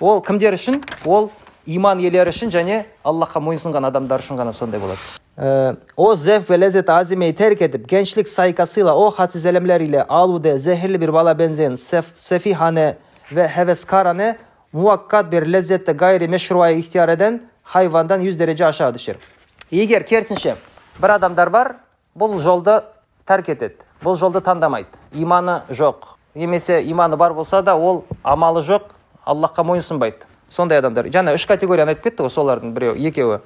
Ол 0.00 0.22
кімдер 0.24 0.56
үшін? 0.56 0.80
Ол 1.04 1.30
иман 1.66 2.00
иелері 2.00 2.32
үшін 2.32 2.52
және 2.52 2.84
аллахқа 3.04 3.42
мойынсұнған 3.44 3.90
адамдар 3.90 4.24
үшін 4.24 4.40
ғана 4.40 4.54
сондай 4.56 4.80
болады. 4.80 4.98
Ee, 5.40 5.76
o 5.96 6.16
zevk 6.16 6.50
ve 6.50 6.60
lezzet 6.60 6.88
azimeyi 6.88 7.34
terk 7.34 7.62
edip 7.62 7.88
gençlik 7.88 8.28
saykasıyla 8.28 8.96
o 8.96 9.10
hadsiz 9.10 9.46
elemler 9.46 9.80
ile 9.80 10.04
alude 10.04 10.58
zehirli 10.58 11.00
bir 11.00 11.12
bala 11.12 11.38
benzeyen 11.38 11.74
sef, 11.74 12.06
sefihane 12.14 12.96
ve 13.32 13.48
heveskarane 13.48 14.36
muvakkat 14.72 15.32
bir 15.32 15.52
lezzette 15.52 15.92
gayri 15.92 16.28
meşruaya 16.28 16.76
ihtiyar 16.76 17.08
eden 17.08 17.42
hayvandan 17.62 18.20
100 18.20 18.40
derece 18.40 18.66
aşağı 18.66 18.94
düşer. 18.94 19.16
егер 19.72 20.02
керісінше 20.06 20.54
бір 21.00 21.16
адамдар 21.16 21.50
бар 21.50 21.74
бұл 22.18 22.38
жолды 22.40 22.80
тәрк 23.26 23.48
етеді. 23.54 23.84
Бұл 24.02 24.16
жолды 24.20 24.40
таңдамайды. 24.44 24.90
Иманы 25.12 25.62
жоқ. 25.68 26.16
Немесе 26.34 26.82
иманы 26.82 27.16
бар 27.16 27.34
болса 27.34 27.62
да 27.62 27.76
ол 27.76 28.04
амалы 28.22 28.62
жоқ 28.62 28.92
аллахқа 29.24 29.64
мойынсұнбайды 29.64 30.26
сондай 30.50 30.78
адамдар. 30.78 31.08
Жаңа 31.10 31.34
үш 31.34 31.46
категорияны 31.46 31.94
айтып 31.94 32.10
кетті 32.10 32.26
ғой 32.26 32.34
солардың 32.34 32.74
біреу 32.74 32.94
екеуі. 32.96 33.40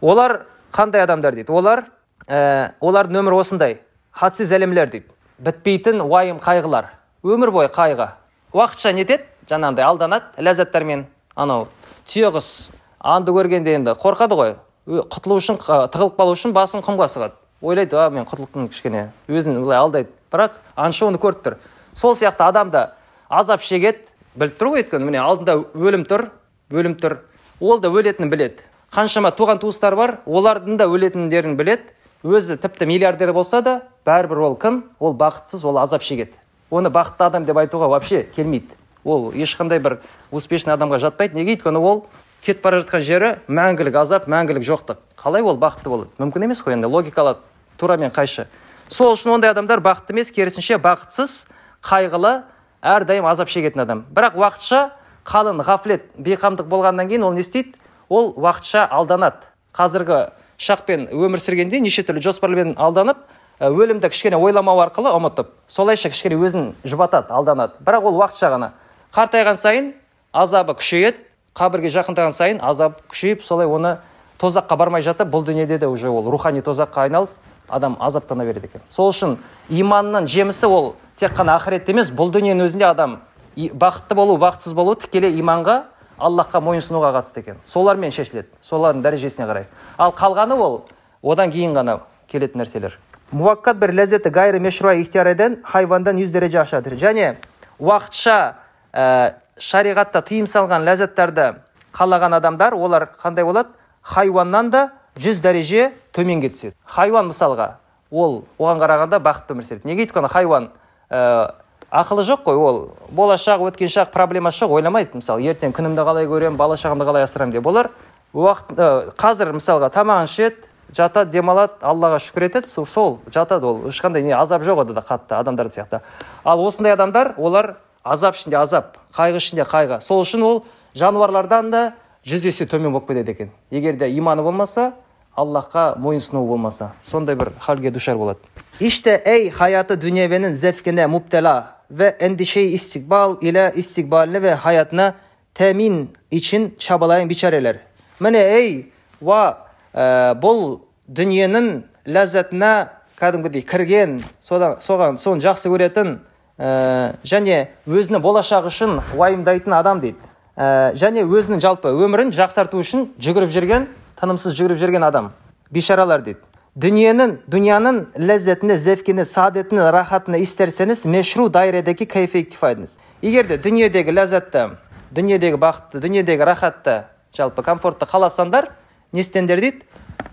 Олар 0.00 0.46
қандай 0.72 1.02
адамдар 1.02 1.34
дейді? 1.34 1.52
Олар 1.52 1.84
ә, 2.26 2.72
олардың 2.80 3.22
өмірі 3.22 3.40
осындай. 3.40 3.80
Хадсиз 4.12 4.52
әлемлер 4.52 4.90
дейді. 4.90 5.10
Бітпейтін 5.38 6.02
уайым 6.02 6.38
қайғылар. 6.42 6.92
Өмір 7.24 7.52
бойы 7.54 7.68
қайғы. 7.74 8.12
Уақытша 8.54 8.92
нетеді 8.94 9.26
жаңағындай 9.50 9.86
алданады. 9.86 10.30
Ләззаттармен 10.38 11.06
анау 11.34 11.68
түйеқұс 12.08 12.70
аңды 12.98 13.34
көргенде 13.34 13.74
енді 13.78 13.94
қорқады 13.98 14.38
ғой. 14.38 14.54
Құтылу 14.88 15.36
үшін 15.38 15.58
тығылып 15.60 16.16
қалу 16.16 16.32
үшін 16.32 16.54
басын 16.56 16.82
құмға 16.84 17.08
сұғады. 17.12 17.36
Ойлайды 17.60 17.98
а 17.98 18.08
мен 18.10 18.24
құтылдым 18.24 18.70
кішкене. 18.72 19.10
Өзін 19.28 19.60
былай 19.60 19.78
алдайды. 19.78 20.08
Бірақ 20.32 20.56
аңшы 20.76 21.04
оны 21.04 21.20
көріп 21.20 21.44
тұр. 21.44 21.58
Сол 21.92 22.16
сияқты 22.16 22.46
адам 22.46 22.70
да 22.70 22.94
азап 23.28 23.60
шегеді 23.60 24.08
біліп 24.34 24.56
тұр 24.58 24.72
ғой 24.72 24.84
өйткені. 24.84 25.10
Міне 25.10 25.20
алдында 25.20 25.58
өлім 25.74 26.08
тұр 26.08 26.30
өлім 26.72 26.96
тұр. 26.96 27.18
Ол 27.60 27.80
да 27.84 27.92
өлетінін 27.92 28.32
біледі. 28.32 28.64
Қаншама 28.94 29.34
туған 29.36 29.60
туыстар 29.60 29.96
бар 29.96 30.18
олардың 30.24 30.80
да 30.80 30.88
өлетіндерін 30.88 31.56
біледі. 31.58 31.92
Өзі 32.24 32.56
тіпті 32.56 32.86
миллиардер 32.88 33.32
болса 33.32 33.60
да 33.62 33.80
бәрібір 34.06 34.44
ол 34.48 34.56
кім? 34.56 34.84
Ол 34.98 35.12
бақытсыз 35.14 35.66
ол 35.68 35.78
азап 35.78 36.02
шегеді 36.02 36.38
оны 36.70 36.90
бақытты 36.92 37.24
адам 37.26 37.44
деп 37.44 37.56
айтуға 37.56 37.88
вообще 37.88 38.24
келмейді. 38.34 38.76
Ол 39.04 39.30
ешқандай 39.32 39.80
бір 39.80 39.98
успешный 40.30 40.74
адамға 40.74 40.98
жатпайды. 41.00 41.38
Неге? 41.38 41.56
Өйткені 41.56 41.80
ол 41.80 42.06
кетіп 42.42 42.62
бара 42.62 42.80
жатқан 42.82 43.02
жері 43.04 43.30
мәңгілік 43.48 43.96
азап 43.98 44.28
мәңгілік 44.30 44.64
жоқтық. 44.66 45.00
Қалай 45.18 45.42
ол 45.42 45.58
бақытты 45.58 45.90
болады 45.90 46.10
мүмкін 46.18 46.46
емес 46.46 46.62
қой 46.62 46.76
енді 46.76 46.90
логикалы 46.90 47.36
турамен 47.76 48.10
қайшы. 48.14 48.46
Сол 48.88 49.14
үшін 49.14 49.34
ондай 49.36 49.50
адамдар 49.50 49.82
бақытты 49.84 50.14
емес 50.14 50.30
керісінше 50.32 50.78
бақытсыз 50.80 51.46
қайғылы 51.84 52.42
әрдайым 52.82 53.26
азап 53.28 53.50
шегетін 53.52 53.82
адам. 53.84 54.04
Бірақ 54.14 54.38
уақытша 54.38 54.90
қалың 55.28 55.62
ғафлет 55.66 56.08
бейқамдық 56.16 56.68
болғаннан 56.70 57.08
кейін 57.08 57.26
ол 57.26 57.34
не 57.36 57.42
істейді? 57.44 57.74
Ол 58.08 58.32
уақытша 58.36 58.86
алданады. 58.88 59.44
Қазіргі 59.76 60.30
шақпен 60.58 61.08
өмір 61.12 61.42
сүргенде 61.42 61.80
неше 61.82 62.02
түрлі 62.06 62.22
жоспармен 62.24 62.74
алданып 62.78 63.20
өлімді 63.60 64.08
кішкене 64.08 64.38
ойламау 64.38 64.80
арқылы 64.86 65.12
ұмытып 65.18 65.50
солайша 65.68 66.10
кішкене 66.10 66.38
өзін 66.38 66.72
жұбатады 66.84 67.34
алданады. 67.34 67.76
Бірақ 67.84 68.08
ол 68.08 68.18
уақытша 68.22 68.50
ғана. 68.54 68.72
Қартайған 69.14 69.58
сайын 69.58 69.92
азабы 70.32 70.74
күшейеді 70.78 71.27
қабірге 71.58 71.90
жақындаған 71.92 72.34
сайын 72.34 72.62
азап 72.62 73.02
күшейіп 73.10 73.42
солай 73.44 73.66
оны 73.66 73.98
тозаққа 74.38 74.76
бармай 74.78 75.02
жатып 75.02 75.28
бұл 75.32 75.44
дүниеде 75.44 75.78
де 75.78 75.86
уже 75.86 76.08
ол 76.08 76.30
рухани 76.30 76.62
тозаққа 76.62 77.08
айналып 77.08 77.30
адам 77.68 77.96
азаптана 78.00 78.44
береді 78.44 78.70
екен. 78.70 78.82
Сол 78.88 79.10
үшін 79.10 79.36
иманның 79.68 80.28
жемісі 80.30 80.70
ол 80.70 80.94
тек 81.16 81.34
қана 81.36 81.58
ақыретте 81.58 81.92
емес 81.92 82.12
бұл 82.14 82.30
дүниенің 82.32 82.64
өзінде 82.68 82.86
адам 82.88 83.18
бақытты 83.56 84.14
болу 84.14 84.38
бақытсыз 84.38 84.74
болу 84.74 84.94
тікелей 84.94 85.34
иманға 85.40 85.82
аллахқа 86.18 86.62
мойынсұнуға 86.62 87.12
қатысты 87.18 87.42
екен. 87.42 87.58
Солармен 87.64 88.14
шешіледі 88.14 88.48
солардың 88.62 89.02
дәрежесіне 89.02 89.46
қарай. 89.50 89.66
Ал 89.98 90.14
қалғаны 90.14 90.56
ол 90.58 90.80
одан 91.22 91.50
кейін 91.50 91.74
ғана 91.74 91.98
келетін 92.30 92.62
нәрселер. 92.62 92.98
Муаккат 93.30 93.78
бір 93.78 93.92
ләззеті 93.98 94.30
гайры 94.32 94.60
мешруа 94.60 94.94
ихтиярден 95.02 95.60
хайвандан 95.64 96.18
жүз 96.18 96.32
дереже 96.32 96.62
ашады. 96.62 96.96
Және 96.96 97.36
уақытша 97.78 98.54
ә, 98.92 99.34
шариғатта 99.58 100.22
тыйым 100.22 100.46
салған 100.46 100.86
ләззаттарды 100.86 101.54
қалаған 101.94 102.36
адамдар 102.38 102.74
олар 102.74 103.08
қандай 103.20 103.44
болады? 103.44 103.70
Хайуаннан 104.02 104.70
да 104.70 104.82
жүз 105.18 105.42
дәреже 105.42 105.92
төменге 106.14 106.50
түседі. 106.54 106.74
Хайуан 106.86 107.30
мысалға 107.30 107.76
ол 108.10 108.44
оған 108.58 108.80
қарағанда 108.80 109.20
бақытты 109.20 109.56
өмір 109.56 109.66
сүреді. 109.66 109.88
Неге 109.88 110.06
өйткені 110.06 110.30
хайуан 110.32 110.70
ә, 111.10 111.52
ақылы 111.90 112.24
жоқ 112.24 112.44
қой 112.46 112.56
ол. 112.56 112.80
Болашақ 113.10 113.66
өткен 113.68 113.90
шақ 113.92 114.12
проблемасы 114.14 114.64
жоқ 114.64 114.78
ойламайды 114.78 115.18
мысалы. 115.18 115.42
Ертең 115.42 115.74
күнімді 115.76 116.06
қалай 116.06 116.28
көремін 116.30 116.56
бала 116.56 116.76
шағамды 116.76 117.04
қалай 117.08 117.26
асырамын 117.26 117.52
деп. 117.58 117.66
Олар 117.66 117.90
уақыт 118.32 118.78
ә, 118.78 118.88
қазір 119.18 119.52
мысалға 119.58 119.90
тамағын 119.92 120.30
ішеді 120.30 120.68
жатады 120.94 121.32
демалады 121.34 121.82
аллаға 121.84 122.20
шүкір 122.22 122.48
етеді 122.48 122.68
сол 122.68 123.18
жатады 123.28 123.66
ол. 123.66 123.82
Ешқандай 123.90 124.22
не 124.22 124.32
азап 124.32 124.62
жоқ 124.62 124.86
ода 124.86 124.94
да 124.94 125.04
қатты 125.04 125.36
адамдар 125.36 125.66
сияқты. 125.66 126.00
Ал 126.44 126.64
осындай 126.64 126.92
адамдар 126.92 127.34
олар 127.36 127.76
азап 128.04 128.36
ішінде 128.36 128.56
азап 128.56 128.98
қайғы 129.16 129.42
ішінде 129.42 129.66
қайғы. 129.68 130.00
Сол 130.00 130.22
үшін 130.22 130.42
ол 130.42 130.62
жануарлардан 130.94 131.70
да 131.70 131.82
жүз 132.26 132.48
есе 132.48 132.66
төмен 132.66 132.92
болып 132.92 133.08
кетеді 133.08 133.30
екен. 133.32 133.50
Егер 133.70 133.96
де 133.96 134.10
иманы 134.10 134.42
болмаса 134.42 134.92
аллахқа 135.36 135.94
мойынсұнуы 135.98 136.46
болмаса 136.46 136.92
сондай 137.02 137.36
бір 137.36 137.52
халге 137.60 137.90
душар 137.90 138.16
болады. 138.16 138.38
İşte 138.80 139.22
ey 139.24 139.50
hayatı 139.50 140.00
dünyevenin 140.00 140.52
zevkine 140.52 141.06
mubtela 141.06 141.74
ve 141.90 142.06
endişeyi 142.06 142.70
istikbal 142.72 143.42
ile 143.42 143.72
istikbaline 143.76 144.42
ve 144.42 144.54
hayatına 144.54 145.14
temin 145.54 146.10
için 146.30 146.76
çabalayan 146.78 147.28
biçareler. 147.28 147.76
Mine 148.20 148.38
ey 148.38 148.86
va 149.22 149.68
e, 149.94 150.34
бұл 150.38 150.80
дүниенің 151.08 151.68
ләззатына 152.06 152.72
кәдімгідей 153.18 153.64
кірген 153.66 154.18
содан 154.40 154.78
соған 154.84 155.18
соны 155.18 155.42
жақсы 155.42 155.70
көретін 155.72 156.18
ә, 156.58 157.14
және 157.22 157.68
өзінің 157.86 158.22
болашағы 158.22 158.72
үшін 158.72 158.98
уайымдайтын 159.16 159.78
адам 159.78 160.02
дейді. 160.02 160.18
Ә, 160.58 160.92
және 160.98 161.22
өзінің 161.22 161.62
жалпы 161.62 161.94
өмірін 161.94 162.34
жақсарту 162.34 162.82
үшін 162.82 163.12
жүгіріп 163.22 163.54
жүрген 163.54 163.88
тынымсыз 164.18 164.58
жүгіріп 164.58 164.82
жүрген 164.82 165.06
адам. 165.06 165.32
Бишаралар 165.70 166.24
дейді. 166.26 166.42
Дүниенің 166.78 167.38
дүнияның 167.50 167.96
ләззатini 168.22 168.76
зевкini 168.78 169.24
saadetini 169.26 169.86
рахатыны 169.90 170.38
истерсеңіз 170.44 171.06
мешру 171.10 171.48
дайредеки 171.50 172.06
кайфектив 172.06 172.60
айтыңыз 172.62 172.92
егер 173.22 173.48
де 173.48 173.56
дүниедегі 173.58 174.14
ләззатты 174.14 174.76
дүниедегі 175.10 175.58
бақытты 175.58 175.98
дүниедегі 176.04 176.46
рахатты 176.46 177.00
жалпы 177.34 177.64
комфортты 177.66 178.06
қаласаңдар 178.06 178.70
не 179.12 179.24
істеңдер 179.24 179.58
дейді? 179.64 179.82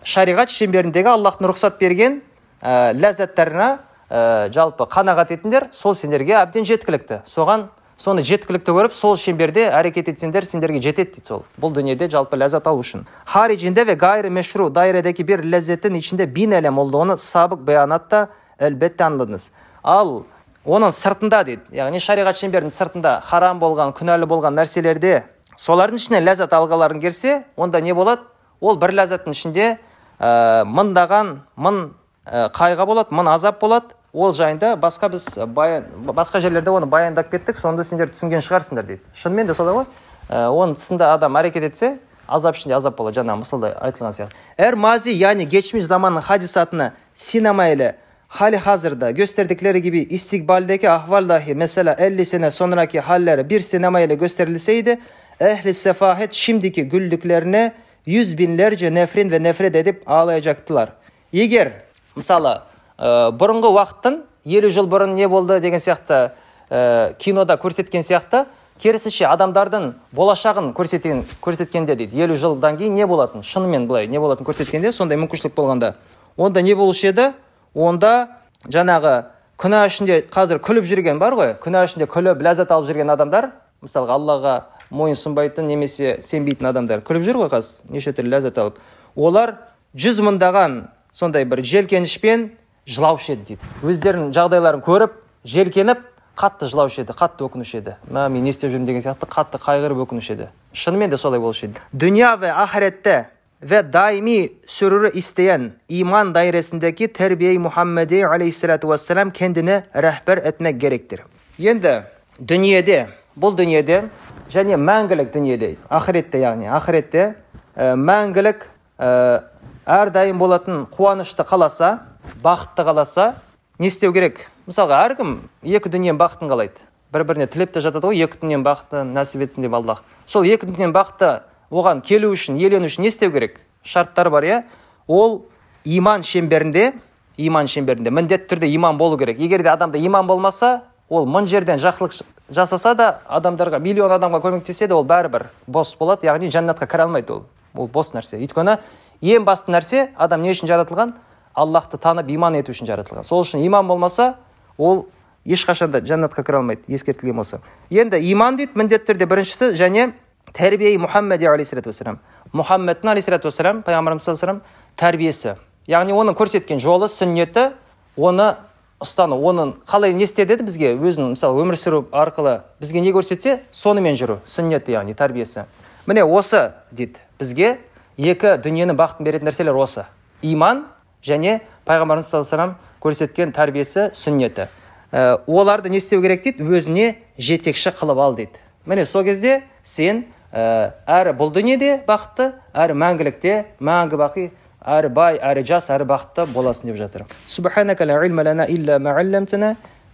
Шариғат 0.06 0.54
шеңберіндегі 0.54 1.16
аллахтың 1.16 1.50
рұқсат 1.50 1.80
берген 1.80 2.20
ә, 2.62 2.94
ләззаттарына 2.94 3.80
ә, 4.10 4.52
жалпы 4.54 4.86
қанағат 4.92 5.34
етіңдер 5.36 5.70
сол 5.72 5.96
сендерге 5.96 6.38
әбден 6.42 6.66
жеткілікті. 6.68 7.22
Соған 7.26 7.68
соны 7.98 8.22
жеткілікті 8.28 8.76
көріп 8.76 8.94
сол 8.94 9.16
шеңберде 9.18 9.70
әрекет 9.72 10.10
етсеңдер 10.12 10.46
сендерге 10.46 10.82
жетеді 10.84 11.16
дейді 11.16 11.28
сол. 11.28 11.44
Бұл 11.62 11.74
дүниеде 11.76 12.10
жалпы 12.12 12.38
ләззат 12.38 12.68
алу 12.68 12.84
үшін. 12.84 13.06
Харicinde 13.26 13.88
ve 13.88 13.94
gayrimeşru 13.94 14.76
dairedeki 14.76 15.28
bir 15.28 15.44
lezzetin 15.44 15.94
içinde 15.94 16.36
bin 16.36 16.52
elem 16.52 16.78
olduğunu 16.78 17.18
sabık 17.18 17.68
beyanatта 17.68 18.28
әлбетте 18.60 19.08
аңдадыңыз. 19.08 19.50
Ал 19.84 20.24
оның 20.66 20.92
сыртында 20.92 21.44
дейді 21.46 21.78
яғни 21.78 22.02
шариғат 22.02 22.40
шеңберінің 22.42 22.74
сыртында 22.74 23.20
харам 23.24 23.60
болған 23.62 23.94
күнәлі 23.96 24.28
болған 24.28 24.56
нәрселерде 24.58 25.24
солардың 25.58 26.02
ішінен 26.02 26.26
ләззат 26.26 26.54
алғыларың 26.58 27.02
келсе 27.02 27.44
онда 27.56 27.80
не 27.80 27.94
болады? 27.94 28.26
Ол 28.62 28.76
бір 28.82 28.96
ләззаттың 28.98 29.36
ішінде 29.36 29.78
ә, 30.20 30.64
мыңдаған 30.66 31.36
мың 31.56 31.82
қайғы 32.26 32.86
болады 32.88 33.16
мың 33.16 33.30
азап 33.34 33.62
болады. 33.62 33.94
Ол 34.14 34.32
жайында 34.34 34.76
басқа 34.80 35.10
біз 35.12 35.28
баян, 35.52 35.86
басқа 36.08 36.40
жерлерде 36.40 36.72
оны 36.72 36.88
баяндап 36.88 37.30
кеттік 37.32 37.58
сонда 37.60 37.84
сендер 37.84 38.10
түсінген 38.14 38.44
шығарсыңдар 38.46 38.88
дейді. 38.88 39.02
Шынымен 39.14 39.50
де 39.50 39.54
солай 39.54 39.76
ғой. 39.76 39.90
Ә, 40.30 40.48
оның 40.48 40.78
тұсында 40.80 41.12
адам 41.14 41.36
әрекет 41.36 41.68
етсе 41.68 41.98
азап 42.28 42.56
ішінде 42.56 42.78
азап 42.78 42.96
болады 42.98 43.20
жаңағы 43.20 43.44
мысалда 43.44 43.74
айтылған 43.86 44.16
сияқты. 44.16 44.40
Әр 44.58 44.78
мази 44.80 45.14
яғни 45.14 45.46
geçmiş 45.50 45.86
zamanın 45.86 46.22
hadisatını 46.22 46.92
sinema 47.14 47.68
ile 47.68 47.96
hali 48.28 48.58
hazırda 48.58 49.12
gösterdikleri 49.12 49.82
gibi 49.82 50.00
istikbaldeki 50.00 50.90
ahval 50.90 51.30
dahi 51.30 51.56
mesela 51.56 51.96
50 52.00 52.26
sene 52.26 52.52
sonraki 52.52 53.00
halleri 53.00 53.50
bir 53.50 53.60
sinema 53.60 54.00
ile 54.00 54.16
gösterilseydi 54.16 55.00
ehli 55.40 55.74
sefahet 55.74 56.34
şimdiki 56.34 56.84
güldüklerine 56.84 57.74
yüz 58.06 58.38
binlerce 58.38 58.94
nefrin 58.94 59.32
ve 59.32 59.44
nefret 59.44 59.76
edip 59.76 60.12
ağlayacaktılar. 60.12 60.90
Егер 61.34 61.72
мысалы 62.16 62.60
ә, 62.98 63.32
бұрынғы 63.36 63.72
уақыттың 63.76 64.22
елу 64.46 64.70
жыл 64.70 64.88
бұрын 64.88 65.16
не 65.16 65.28
болды 65.28 65.60
деген 65.60 65.80
сияқты 65.80 66.32
ә, 66.70 67.14
кинода 67.20 67.58
көрсеткен 67.62 68.04
сияқты 68.06 68.46
керісінше 68.82 69.28
адамдардың 69.30 69.92
болашағын 70.16 70.74
көрсеткен 70.76 71.24
көрсеткенде 71.44 71.96
дейді. 71.96 72.20
Елу 72.26 72.36
жылдан 72.36 72.78
кейін 72.78 72.96
не 72.96 73.08
болатын? 73.08 73.44
Шынымен 73.44 73.88
былай 73.88 74.08
не 74.08 74.20
болатын 74.20 74.46
көрсеткенде 74.46 74.92
сондай 74.92 75.18
мүмкіншілік 75.18 75.56
болғанда. 75.56 75.96
Онда 76.38 76.62
не 76.62 76.76
болушы 76.76 77.08
еді? 77.08 77.32
Онда 77.74 78.42
жаңағы 78.68 79.14
күнә 79.62 79.86
ішінде 79.88 80.22
қазір 80.32 80.60
күліп 80.60 80.88
жүрген 80.90 81.20
бар 81.20 81.36
ғой. 81.40 81.54
Күнә 81.62 81.86
ішінде 81.88 82.08
күліп 82.12 82.44
ләззат 82.44 82.72
алып 82.76 82.90
жүрген 82.90 83.14
адамдар 83.16 83.52
мысалға 83.84 84.20
аллаға 84.20 84.56
мойынсұнбайтын 84.92 85.68
немесе 85.68 86.18
сенбейтін 86.24 86.68
адамдар 86.72 87.04
күліп 87.06 87.24
жүр 87.24 87.46
ғой 87.46 87.52
қазір. 87.56 87.88
Неше 87.96 88.12
түрлі 88.12 88.36
ләззат 88.36 88.60
алып. 88.60 88.82
Олар 89.16 89.56
жүз 89.96 90.20
мыңдаған 90.26 90.82
сондай 91.16 91.46
бір 91.48 91.64
желкенішпен 91.64 92.50
жылаушы 92.84 93.36
еді 93.36 93.56
дейді. 93.56 93.70
Өздерінің 93.88 94.34
жағдайларын 94.36 94.84
көріп 94.84 95.14
желкеніп 95.48 96.02
қатты 96.36 96.68
жылаушы 96.68 97.06
еді 97.06 97.16
қатты 97.16 97.48
өкінуші 97.48 97.80
еді. 97.80 97.96
Мә 98.12 98.28
мен 98.30 98.44
не 98.44 98.52
істеп 98.52 98.74
жүрмін 98.74 98.90
деген 98.90 99.06
сияқты 99.06 99.30
қатты 99.32 99.62
қайғырып 99.64 100.04
өкінуші 100.04 100.36
еді. 100.36 100.50
Шынымен 100.76 101.10
де 101.10 101.18
солай 101.18 101.40
болушы 101.40 101.70
еді. 101.70 101.80
Дүния 101.94 102.36
ve 102.42 102.52
ahirette 102.52 103.30
ve 103.62 103.94
daimi 103.94 104.50
sürürü 104.68 105.12
isteyen 105.12 105.72
iman 105.90 106.36
dairesindeki 106.36 107.08
terbiye 107.14 107.58
Muhammedi 107.58 108.28
aleyhissalatu 108.28 108.90
vesselam 108.90 109.32
kendine 109.32 109.84
rehber 109.96 110.38
etmek 110.38 110.82
gerektir. 110.82 111.22
Енді 111.60 112.04
дүниеде, 112.40 113.08
бұл 113.40 113.56
дүниеде 113.56 114.04
және 114.52 114.76
мәңгілік 114.76 115.32
дүниеде, 115.34 115.76
ақыретте 115.90 116.44
яғни 116.44 116.68
ақыретте 116.68 117.36
ә, 117.76 117.96
мәңгілік 117.96 118.68
ә, 119.00 119.42
әрдайым 119.86 120.40
болатын 120.42 120.86
қуанышты 120.90 121.46
қаласа 121.46 122.00
бақытты 122.44 122.84
қаласа 122.86 123.36
не 123.80 123.88
істеу 123.88 124.14
керек? 124.14 124.48
Мысалға 124.66 125.04
әркім 125.06 125.36
екі 125.62 125.92
дүниенің 125.94 126.18
бақытын 126.18 126.50
қалайды. 126.50 126.82
Бір 127.14 127.24
біріне 127.30 127.46
тілеп 127.48 127.74
те 127.76 127.84
жатады 127.86 128.10
ғой 128.10 128.24
екі 128.26 128.42
дүниенің 128.42 128.66
бақытын 128.66 129.14
нәсіп 129.14 129.46
етсін 129.46 129.68
деп 129.68 129.78
аллах. 129.78 130.02
Сол 130.26 130.48
екі 130.50 130.66
дүниенің 130.66 130.96
бақыты 130.96 131.30
оған 131.70 132.02
келу 132.02 132.32
үшін 132.34 132.58
елену 132.58 132.90
үшін 132.90 133.06
не 133.06 133.14
істеу 133.14 133.32
керек? 133.32 133.60
Шарттар 133.84 134.32
бар 134.34 134.44
иә? 134.44 134.64
Ол 135.08 135.44
иман 135.86 136.26
шеңберінде 136.26 136.96
иман 137.38 137.70
шеңберінде 137.70 138.10
міндетті 138.10 138.56
түрде 138.56 138.74
иман 138.74 138.98
болу 138.98 139.20
керек. 139.22 139.38
Егер 139.38 139.62
де 139.62 139.70
адамда 139.70 140.02
иман 140.02 140.26
болмаса 140.26 140.82
ол 141.10 141.28
мың 141.30 141.46
жерден 141.46 141.78
жақсылық 141.78 142.24
жасаса 142.50 142.96
да 142.96 143.20
адамдарға 143.30 143.78
миллион 143.80 144.18
адамға 144.18 144.42
көмектессе 144.42 144.88
де 144.88 144.96
ол 144.96 145.06
бәрібір 145.06 145.46
бос 145.68 145.94
болады. 146.00 146.26
Яғни 146.26 146.50
жәннатқа 146.50 146.88
кіре 146.90 147.06
алмайды 147.06 147.34
ол. 147.34 147.46
Ол 147.76 147.88
бос 147.88 148.14
нәрсе. 148.16 148.40
Өйткені 148.40 148.80
ең 149.22 149.46
басты 149.46 149.72
нәрсе 149.72 150.10
адам 150.16 150.42
не 150.42 150.52
үшін 150.52 150.70
жаратылған? 150.72 151.16
Аллахты 151.56 151.98
танып 151.98 152.30
иман 152.30 152.56
ету 152.60 152.74
үшін 152.74 152.88
жаратылған. 152.90 153.24
Сол 153.24 153.44
үшін 153.46 153.64
иман 153.66 153.88
болмаса 153.88 154.36
ол 154.78 155.06
ешқашан 155.46 155.92
да 155.92 156.02
жәннатқа 156.02 156.44
кіре 156.44 156.58
алмайды 156.58 156.92
ескертілген 156.92 157.36
болса. 157.36 157.62
Енді 157.90 158.20
иман 158.32 158.58
дейді 158.58 158.76
міндетті 158.76 159.14
түрде 159.14 159.28
біріншісі 159.30 159.72
және 159.78 160.12
тәрбие 160.54 160.98
мұхаммади 161.00 161.48
алейхисалату 161.48 161.92
вассалам. 161.92 162.20
Мұхаммедтің 162.54 163.12
алейхисалату 163.14 163.50
вассалам 163.50 163.82
пайғамбарымыз 163.86 164.26
саллаллаху 164.26 164.62
тәрбиесі. 164.98 165.56
Яғни 165.88 166.16
оның 166.18 166.36
көрсеткен 166.36 166.80
жолы 166.82 167.08
сүннеті 167.12 167.74
оны 168.18 168.56
ұстану 169.04 169.38
оның 169.38 169.76
қалай 169.86 170.16
не 170.18 170.26
істеді 170.26 170.58
бізге? 170.64 170.96
Өзінің 170.96 171.36
мысалы 171.36 171.62
өмір 171.62 171.78
сүру 171.78 172.06
арқылы 172.12 172.62
бізге 172.80 173.04
не 173.06 173.12
көрсетсе 173.14 173.60
сонымен 173.72 174.18
жүру. 174.18 174.40
Сүннеті 174.48 174.96
яғни 174.96 175.14
тәрбиесі. 175.14 175.68
Міне 176.08 176.24
осы 176.24 176.72
дейді 176.92 177.22
бізге 177.40 177.78
екі 178.19 178.57
дүниені 178.63 178.95
бақытын 178.99 179.27
беретін 179.27 179.49
нәрселер 179.51 179.77
осы 179.77 180.05
иман 180.43 180.85
және 181.27 181.61
пайғамбарымыз 181.89 182.29
саллаллаху 182.31 182.57
алейhi 182.57 182.77
көрсеткен 183.01 183.53
тәрбиесі 183.57 184.11
сүннеті 184.17 184.69
ә, 185.13 185.41
оларды 185.47 185.91
не 185.91 185.99
істеу 186.01 186.23
керек 186.23 186.45
дейді 186.45 186.65
өзіне 186.65 187.15
жетекші 187.39 187.95
қылып 187.97 188.21
ал 188.21 188.37
дейді 188.37 188.61
міне 188.87 189.05
сол 189.07 189.25
кезде 189.25 189.63
сен 189.83 190.25
ә, 190.53 190.93
әрі 191.07 191.37
бұл 191.37 191.53
дүниеде 191.55 192.03
бақытты 192.09 192.53
әрі 192.73 192.97
мәңгілікте 193.05 193.57
мәңгі 193.81 194.21
бақи 194.21 194.51
әрі 194.81 195.13
бай 195.13 195.39
әрі 195.39 195.65
жас 195.67 195.91
әрі 195.93 196.09
бақытты 196.09 196.47
боласың 196.55 196.93
деп 196.93 197.01
жатыр 197.01 197.27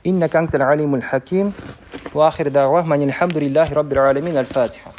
إنك 0.07 0.37
أنت 0.37 0.55
العليم 0.55 0.95
الحكيم 0.95 1.53
وآخر 2.15 2.49
دعوة 2.49 2.83
من 2.83 3.03
الحمد 3.03 3.39
لله 3.39 3.73
رب 3.73 3.93
العالمين 3.93 4.37
الفاتحة 4.39 4.93